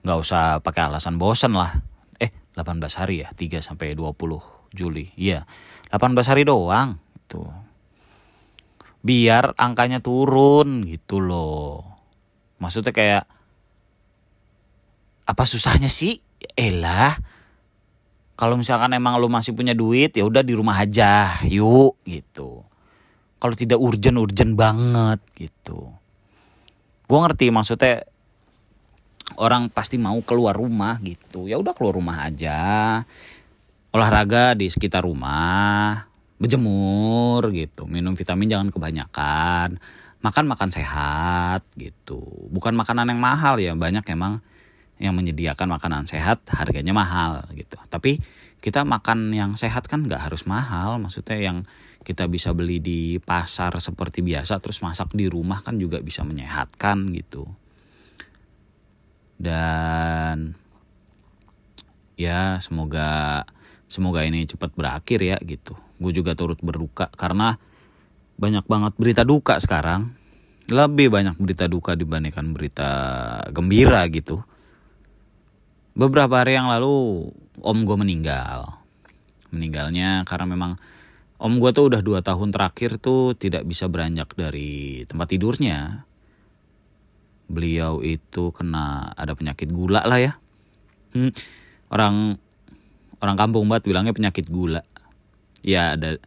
Nggak 0.04 0.20
usah 0.20 0.60
pakai 0.60 0.92
alasan 0.92 1.16
bosan 1.16 1.56
lah. 1.56 1.80
Eh 2.20 2.36
18 2.52 2.76
hari 3.00 3.24
ya? 3.24 3.32
3 3.32 3.64
sampai 3.64 3.96
20 3.96 4.20
Juli. 4.76 5.16
Iya. 5.16 5.48
18 5.96 6.28
hari 6.28 6.44
doang. 6.44 7.00
Itu 7.24 7.48
biar 9.00 9.56
angkanya 9.56 10.04
turun 10.04 10.84
gitu 10.84 11.24
loh. 11.24 11.88
Maksudnya 12.60 12.92
kayak 12.92 13.37
apa 15.28 15.44
susahnya 15.44 15.92
sih? 15.92 16.24
Elah 16.56 17.20
kalau 18.38 18.54
misalkan 18.54 18.94
emang 18.94 19.18
lo 19.18 19.28
masih 19.34 19.58
punya 19.58 19.74
duit 19.74 20.14
ya 20.14 20.22
udah 20.22 20.46
di 20.46 20.54
rumah 20.54 20.78
aja 20.78 21.42
yuk 21.50 21.98
gitu. 22.06 22.62
Kalau 23.42 23.54
tidak 23.58 23.82
urgent 23.82 24.22
urgent 24.22 24.54
banget 24.54 25.20
gitu. 25.34 25.90
Gue 27.10 27.20
ngerti 27.22 27.50
maksudnya 27.50 28.06
orang 29.42 29.74
pasti 29.74 29.98
mau 29.98 30.22
keluar 30.22 30.54
rumah 30.54 31.02
gitu. 31.02 31.50
Ya 31.50 31.58
udah 31.58 31.74
keluar 31.74 31.98
rumah 31.98 32.30
aja. 32.30 33.02
Olahraga 33.90 34.54
di 34.54 34.70
sekitar 34.70 35.02
rumah 35.02 36.06
berjemur 36.38 37.42
gitu. 37.58 37.90
Minum 37.90 38.14
vitamin 38.14 38.54
jangan 38.54 38.70
kebanyakan. 38.70 39.82
Makan 40.22 40.46
makan 40.46 40.70
sehat 40.70 41.66
gitu. 41.74 42.22
Bukan 42.54 42.78
makanan 42.78 43.10
yang 43.10 43.22
mahal 43.22 43.58
ya 43.58 43.74
banyak 43.74 44.06
emang 44.14 44.46
yang 44.98 45.14
menyediakan 45.14 45.70
makanan 45.78 46.10
sehat 46.10 46.42
harganya 46.50 46.94
mahal 46.94 47.46
gitu. 47.54 47.78
Tapi 47.90 48.18
kita 48.58 48.82
makan 48.82 49.30
yang 49.34 49.54
sehat 49.54 49.86
kan 49.86 50.06
nggak 50.06 50.30
harus 50.30 50.50
mahal, 50.50 50.98
maksudnya 50.98 51.38
yang 51.38 51.58
kita 52.02 52.26
bisa 52.26 52.56
beli 52.56 52.82
di 52.82 53.22
pasar 53.22 53.78
seperti 53.78 54.26
biasa 54.26 54.58
terus 54.64 54.82
masak 54.82 55.14
di 55.14 55.30
rumah 55.30 55.62
kan 55.62 55.78
juga 55.78 56.02
bisa 56.02 56.26
menyehatkan 56.26 57.14
gitu. 57.14 57.46
Dan 59.38 60.58
ya 62.18 62.58
semoga 62.58 63.46
semoga 63.86 64.26
ini 64.26 64.50
cepat 64.50 64.74
berakhir 64.74 65.20
ya 65.22 65.38
gitu. 65.46 65.78
Gue 66.02 66.10
juga 66.10 66.34
turut 66.34 66.58
berduka 66.58 67.14
karena 67.14 67.62
banyak 68.42 68.66
banget 68.66 68.94
berita 68.98 69.22
duka 69.22 69.62
sekarang. 69.62 70.18
Lebih 70.68 71.14
banyak 71.14 71.40
berita 71.40 71.70
duka 71.70 71.96
dibandingkan 71.96 72.52
berita 72.52 72.90
gembira 73.56 74.04
gitu 74.12 74.44
beberapa 75.98 76.46
hari 76.46 76.54
yang 76.54 76.70
lalu 76.70 77.26
om 77.58 77.78
gue 77.82 77.98
meninggal. 77.98 78.78
Meninggalnya 79.50 80.22
karena 80.30 80.46
memang 80.46 80.78
om 81.42 81.54
gue 81.58 81.74
tuh 81.74 81.90
udah 81.90 82.06
dua 82.06 82.22
tahun 82.22 82.54
terakhir 82.54 83.02
tuh 83.02 83.34
tidak 83.34 83.66
bisa 83.66 83.90
beranjak 83.90 84.38
dari 84.38 85.02
tempat 85.10 85.34
tidurnya. 85.34 86.06
Beliau 87.50 88.06
itu 88.06 88.54
kena 88.54 89.10
ada 89.18 89.34
penyakit 89.34 89.74
gula 89.74 90.06
lah 90.06 90.22
ya. 90.22 90.38
Hmm, 91.18 91.34
orang 91.90 92.38
orang 93.18 93.36
kampung 93.40 93.66
banget 93.66 93.90
bilangnya 93.90 94.14
penyakit 94.14 94.54
gula. 94.54 94.86
Ya 95.66 95.98
ada 95.98 96.22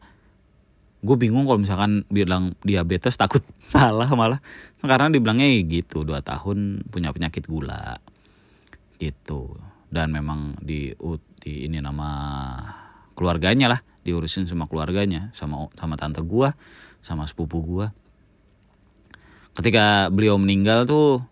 gue 1.00 1.16
bingung 1.16 1.46
kalau 1.48 1.62
misalkan 1.62 2.04
bilang 2.10 2.58
diabetes 2.66 3.14
takut 3.14 3.46
salah 3.62 4.10
malah. 4.18 4.42
Karena 4.82 5.14
dibilangnya 5.14 5.46
gitu 5.62 6.02
dua 6.02 6.26
tahun 6.26 6.82
punya 6.90 7.14
penyakit 7.14 7.46
gula 7.46 8.02
gitu 9.00 9.56
dan 9.90 10.12
memang 10.12 10.54
di 10.60 10.92
di 11.40 11.66
ini 11.66 11.80
nama 11.80 12.10
keluarganya 13.16 13.72
lah 13.72 13.80
diurusin 14.04 14.44
sama 14.46 14.68
keluarganya 14.68 15.32
sama 15.32 15.72
sama 15.76 15.96
tante 15.96 16.20
gua 16.20 16.54
sama 17.00 17.24
sepupu 17.24 17.64
gua. 17.64 17.96
Ketika 19.56 20.08
beliau 20.12 20.38
meninggal 20.38 20.86
tuh 20.86 21.24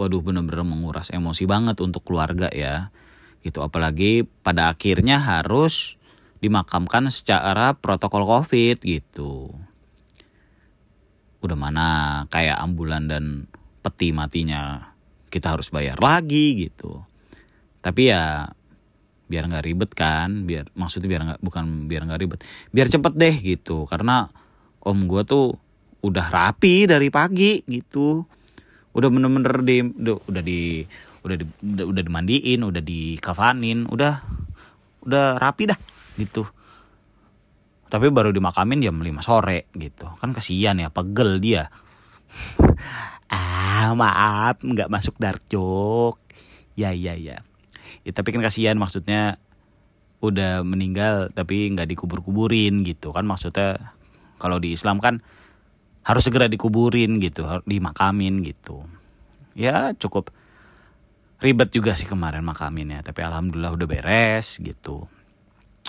waduh 0.00 0.24
bener-bener 0.24 0.64
menguras 0.64 1.12
emosi 1.12 1.44
banget 1.44 1.76
untuk 1.80 2.06
keluarga 2.06 2.48
ya 2.52 2.88
gitu. 3.44 3.60
Apalagi 3.60 4.24
pada 4.44 4.72
akhirnya 4.72 5.20
harus 5.20 6.00
dimakamkan 6.40 7.12
secara 7.12 7.76
protokol 7.76 8.24
covid 8.24 8.80
gitu. 8.80 9.52
Udah 11.40 11.56
mana 11.56 11.88
kayak 12.32 12.60
ambulan 12.60 13.08
dan 13.08 13.24
peti 13.80 14.12
matinya 14.12 14.89
kita 15.30 15.54
harus 15.56 15.70
bayar 15.70 15.96
lagi 16.02 16.68
gitu. 16.68 17.06
Tapi 17.80 18.10
ya 18.10 18.50
biar 19.30 19.46
nggak 19.46 19.64
ribet 19.64 19.90
kan 19.94 20.42
biar 20.42 20.66
maksudnya 20.74 21.06
biar 21.06 21.22
nggak 21.22 21.40
bukan 21.40 21.86
biar 21.86 22.02
nggak 22.02 22.20
ribet 22.20 22.40
biar 22.74 22.90
cepet 22.90 23.14
deh 23.14 23.34
gitu. 23.40 23.86
Karena 23.86 24.26
om 24.82 24.98
gue 25.06 25.22
tuh 25.24 25.54
udah 26.02 26.26
rapi 26.28 26.90
dari 26.90 27.08
pagi 27.08 27.62
gitu. 27.64 28.26
Udah 28.90 29.08
bener-bener 29.08 29.62
di 29.62 29.78
udah 29.86 30.42
di 30.42 30.82
udah 31.20 31.36
di 31.36 31.44
udah, 31.54 31.84
udah 31.86 32.02
dimandiin 32.02 32.60
udah 32.64 32.82
dikafanin 32.82 33.86
udah 33.86 34.14
udah 35.06 35.38
rapi 35.38 35.70
dah 35.70 35.78
gitu. 36.18 36.44
Tapi 37.90 38.06
baru 38.06 38.30
dimakamin 38.30 38.86
jam 38.86 39.02
5 39.02 39.18
sore 39.22 39.66
gitu. 39.74 40.06
Kan 40.18 40.30
kesian 40.30 40.78
ya 40.78 40.90
pegel 40.90 41.38
dia. 41.38 41.70
Ah 43.30 43.59
maaf 43.96 44.60
nggak 44.60 44.92
masuk 44.92 45.16
dark 45.16 45.42
joke. 45.48 46.20
Ya 46.76 46.92
ya 46.92 47.16
ya. 47.16 47.42
Ya 48.06 48.12
tapi 48.14 48.32
kan 48.32 48.44
kasihan 48.44 48.76
maksudnya 48.76 49.40
udah 50.20 50.60
meninggal 50.62 51.32
tapi 51.32 51.72
nggak 51.72 51.88
dikubur-kuburin 51.96 52.84
gitu 52.84 53.12
kan 53.12 53.24
maksudnya. 53.24 53.96
Kalau 54.40 54.56
di 54.56 54.72
Islam 54.72 55.04
kan 55.04 55.20
harus 56.00 56.24
segera 56.24 56.48
dikuburin 56.48 57.20
gitu 57.20 57.44
dimakamin 57.68 58.40
gitu. 58.44 58.88
Ya 59.52 59.92
cukup 59.96 60.32
ribet 61.40 61.72
juga 61.72 61.96
sih 61.96 62.08
kemarin 62.08 62.44
makaminnya 62.44 63.04
tapi 63.04 63.20
alhamdulillah 63.24 63.76
udah 63.76 63.88
beres 63.88 64.60
gitu. 64.60 65.08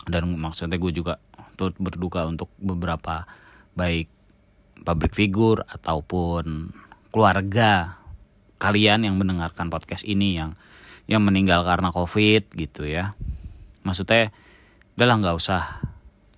Dan 0.08 0.34
maksudnya 0.36 0.82
gue 0.82 0.92
juga 0.92 1.22
turut 1.56 1.78
berduka 1.78 2.26
untuk 2.26 2.50
beberapa 2.58 3.30
baik 3.78 4.10
public 4.82 5.14
figure 5.14 5.62
ataupun 5.62 6.74
keluarga 7.12 8.02
kalian 8.58 9.04
yang 9.04 9.20
mendengarkan 9.20 9.68
podcast 9.68 10.08
ini 10.08 10.40
yang 10.40 10.56
yang 11.12 11.22
meninggal 11.26 11.68
karena 11.68 11.92
covid 11.92 12.48
gitu 12.56 12.88
ya. 12.88 13.20
Maksudnya 13.84 14.32
udahlah 14.96 15.18
nggak 15.20 15.36
usah. 15.36 15.84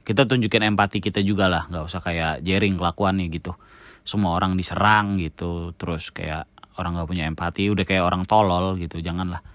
Kita 0.04 0.28
tunjukin 0.28 0.68
empati 0.68 1.00
kita 1.00 1.24
juga 1.24 1.48
lah 1.48 1.70
nggak 1.70 1.86
usah 1.88 2.02
kayak 2.02 2.42
jering 2.42 2.76
kelakuannya 2.76 3.30
gitu. 3.30 3.54
Semua 4.04 4.36
orang 4.36 4.58
diserang 4.58 5.22
gitu 5.22 5.72
terus 5.78 6.12
kayak 6.12 6.50
orang 6.76 6.98
nggak 6.98 7.08
punya 7.08 7.24
empati 7.30 7.70
udah 7.70 7.86
kayak 7.86 8.04
orang 8.04 8.26
tolol 8.26 8.76
gitu 8.82 9.00
janganlah. 9.00 9.46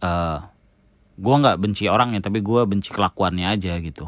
Uh, 0.00 0.06
eh, 0.06 0.38
gue 1.16 1.34
nggak 1.40 1.56
benci 1.56 1.88
orangnya 1.88 2.20
tapi 2.20 2.44
gue 2.44 2.62
benci 2.68 2.92
kelakuannya 2.92 3.48
aja 3.48 3.80
gitu. 3.80 4.06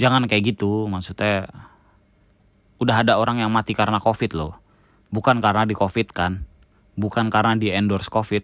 Jangan 0.00 0.24
kayak 0.30 0.56
gitu 0.56 0.88
maksudnya 0.88 1.69
udah 2.80 3.04
ada 3.04 3.20
orang 3.20 3.44
yang 3.44 3.52
mati 3.52 3.76
karena 3.76 4.00
covid 4.00 4.32
loh. 4.32 4.56
Bukan 5.12 5.44
karena 5.44 5.68
di 5.68 5.76
covid 5.76 6.08
kan. 6.10 6.48
Bukan 6.96 7.28
karena 7.28 7.54
di 7.54 7.68
endorse 7.68 8.08
covid. 8.08 8.42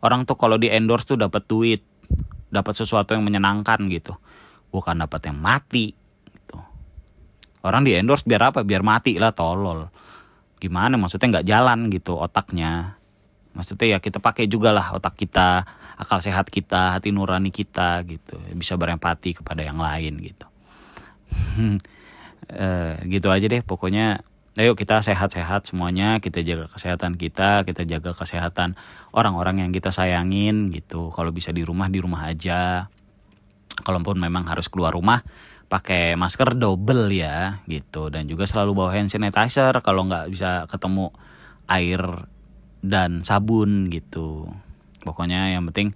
Orang 0.00 0.24
tuh 0.24 0.38
kalau 0.38 0.54
di 0.54 0.70
endorse 0.70 1.04
tuh 1.04 1.18
dapat 1.18 1.42
duit. 1.50 1.82
Dapat 2.54 2.74
sesuatu 2.78 3.12
yang 3.18 3.26
menyenangkan 3.26 3.90
gitu. 3.90 4.14
Bukan 4.70 5.02
dapat 5.02 5.26
yang 5.26 5.38
mati 5.42 5.90
gitu. 6.30 6.62
Orang 7.66 7.82
di 7.82 7.98
endorse 7.98 8.22
biar 8.22 8.54
apa? 8.54 8.62
Biar 8.62 8.86
mati 8.86 9.18
lah 9.18 9.34
tolol. 9.34 9.90
Gimana? 10.62 10.94
Maksudnya 10.94 11.42
nggak 11.42 11.46
jalan 11.50 11.78
gitu 11.90 12.14
otaknya. 12.14 13.02
Maksudnya 13.54 13.98
ya 13.98 13.98
kita 13.98 14.22
pakai 14.22 14.46
juga 14.46 14.70
lah 14.70 14.94
otak 14.94 15.14
kita 15.18 15.62
akal 15.94 16.18
sehat 16.18 16.50
kita 16.50 16.94
hati 16.94 17.10
nurani 17.10 17.50
kita 17.50 18.02
gitu. 18.06 18.38
Bisa 18.54 18.78
berempati 18.78 19.34
kepada 19.34 19.62
yang 19.62 19.78
lain 19.78 20.18
gitu 20.22 20.46
e, 22.48 23.00
gitu 23.08 23.28
aja 23.32 23.46
deh 23.46 23.62
pokoknya 23.64 24.22
ayo 24.54 24.78
kita 24.78 25.02
sehat-sehat 25.02 25.66
semuanya 25.66 26.22
kita 26.22 26.38
jaga 26.46 26.70
kesehatan 26.70 27.18
kita 27.18 27.66
kita 27.66 27.82
jaga 27.82 28.14
kesehatan 28.14 28.78
orang-orang 29.14 29.62
yang 29.66 29.70
kita 29.70 29.94
sayangin 29.94 30.74
gitu. 30.74 31.08
Kalau 31.14 31.30
bisa 31.30 31.54
di 31.54 31.62
rumah 31.62 31.86
di 31.88 32.02
rumah 32.02 32.26
aja. 32.26 32.90
Kalaupun 33.74 34.22
memang 34.22 34.46
harus 34.46 34.70
keluar 34.70 34.94
rumah 34.94 35.22
pakai 35.66 36.14
masker 36.14 36.54
double 36.54 37.10
ya 37.10 37.62
gitu. 37.66 38.10
Dan 38.10 38.30
juga 38.30 38.46
selalu 38.46 38.70
bawa 38.74 38.90
hand 38.94 39.10
sanitizer 39.10 39.74
kalau 39.82 40.06
nggak 40.06 40.30
bisa 40.30 40.70
ketemu 40.70 41.10
air 41.70 42.02
dan 42.82 43.26
sabun 43.26 43.90
gitu. 43.90 44.50
Pokoknya 45.02 45.54
yang 45.54 45.66
penting 45.70 45.94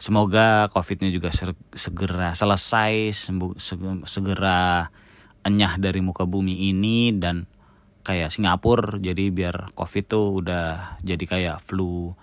semoga 0.00 0.68
covidnya 0.72 1.12
juga 1.12 1.28
segera 1.76 2.32
selesai 2.32 3.12
segera 4.08 4.88
enyah 5.46 5.80
dari 5.80 6.04
muka 6.04 6.28
bumi 6.28 6.70
ini 6.72 7.16
dan 7.16 7.48
kayak 8.00 8.32
Singapura 8.32 8.96
jadi 8.96 9.28
biar 9.28 9.76
covid 9.76 10.04
tuh 10.08 10.40
udah 10.40 10.98
jadi 11.04 11.24
kayak 11.24 11.56
flu 11.64 12.16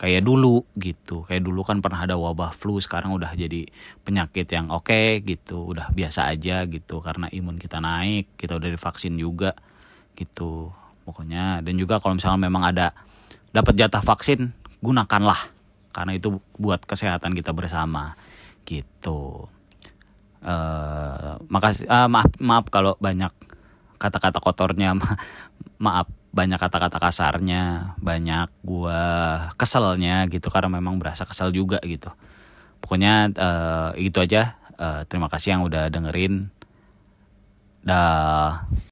kayak 0.00 0.24
dulu 0.24 0.64
gitu. 0.80 1.28
Kayak 1.28 1.44
dulu 1.44 1.60
kan 1.60 1.84
pernah 1.84 2.08
ada 2.08 2.16
wabah 2.16 2.56
flu 2.56 2.80
sekarang 2.80 3.12
udah 3.12 3.36
jadi 3.36 3.68
penyakit 4.00 4.48
yang 4.48 4.72
oke 4.72 4.88
okay, 4.88 5.20
gitu 5.20 5.76
udah 5.76 5.92
biasa 5.92 6.32
aja 6.32 6.64
gitu 6.64 7.04
karena 7.04 7.28
imun 7.28 7.60
kita 7.60 7.84
naik 7.84 8.32
kita 8.40 8.56
udah 8.56 8.72
divaksin 8.72 9.20
juga 9.20 9.52
gitu 10.16 10.72
pokoknya. 11.04 11.60
Dan 11.60 11.76
juga 11.76 12.00
kalau 12.00 12.16
misalnya 12.16 12.48
memang 12.48 12.64
ada 12.72 12.96
dapat 13.52 13.76
jatah 13.76 14.00
vaksin 14.00 14.56
gunakanlah 14.80 15.52
karena 15.92 16.16
itu 16.16 16.40
buat 16.56 16.80
kesehatan 16.88 17.36
kita 17.36 17.52
bersama 17.52 18.16
gitu 18.64 19.50
uh, 20.44 21.36
makasih 21.48 21.86
uh, 21.88 22.08
maaf 22.08 22.32
maaf 22.40 22.66
kalau 22.72 22.96
banyak 23.00 23.32
kata-kata 24.00 24.40
kotornya. 24.40 24.96
Maaf 25.80 26.12
banyak 26.30 26.60
kata-kata 26.60 27.00
kasarnya 27.00 27.96
banyak 27.96 28.52
gua 28.60 29.00
keselnya 29.56 30.28
gitu 30.28 30.52
karena 30.52 30.68
memang 30.76 31.00
berasa 31.00 31.24
kesel 31.24 31.56
juga 31.56 31.80
gitu. 31.84 32.12
Pokoknya 32.84 33.32
uh, 33.32 33.90
gitu 33.96 34.20
aja. 34.20 34.60
Uh, 34.76 35.04
terima 35.08 35.32
kasih 35.32 35.56
yang 35.56 35.62
udah 35.64 35.88
dengerin. 35.88 36.52
Dah 37.80 38.68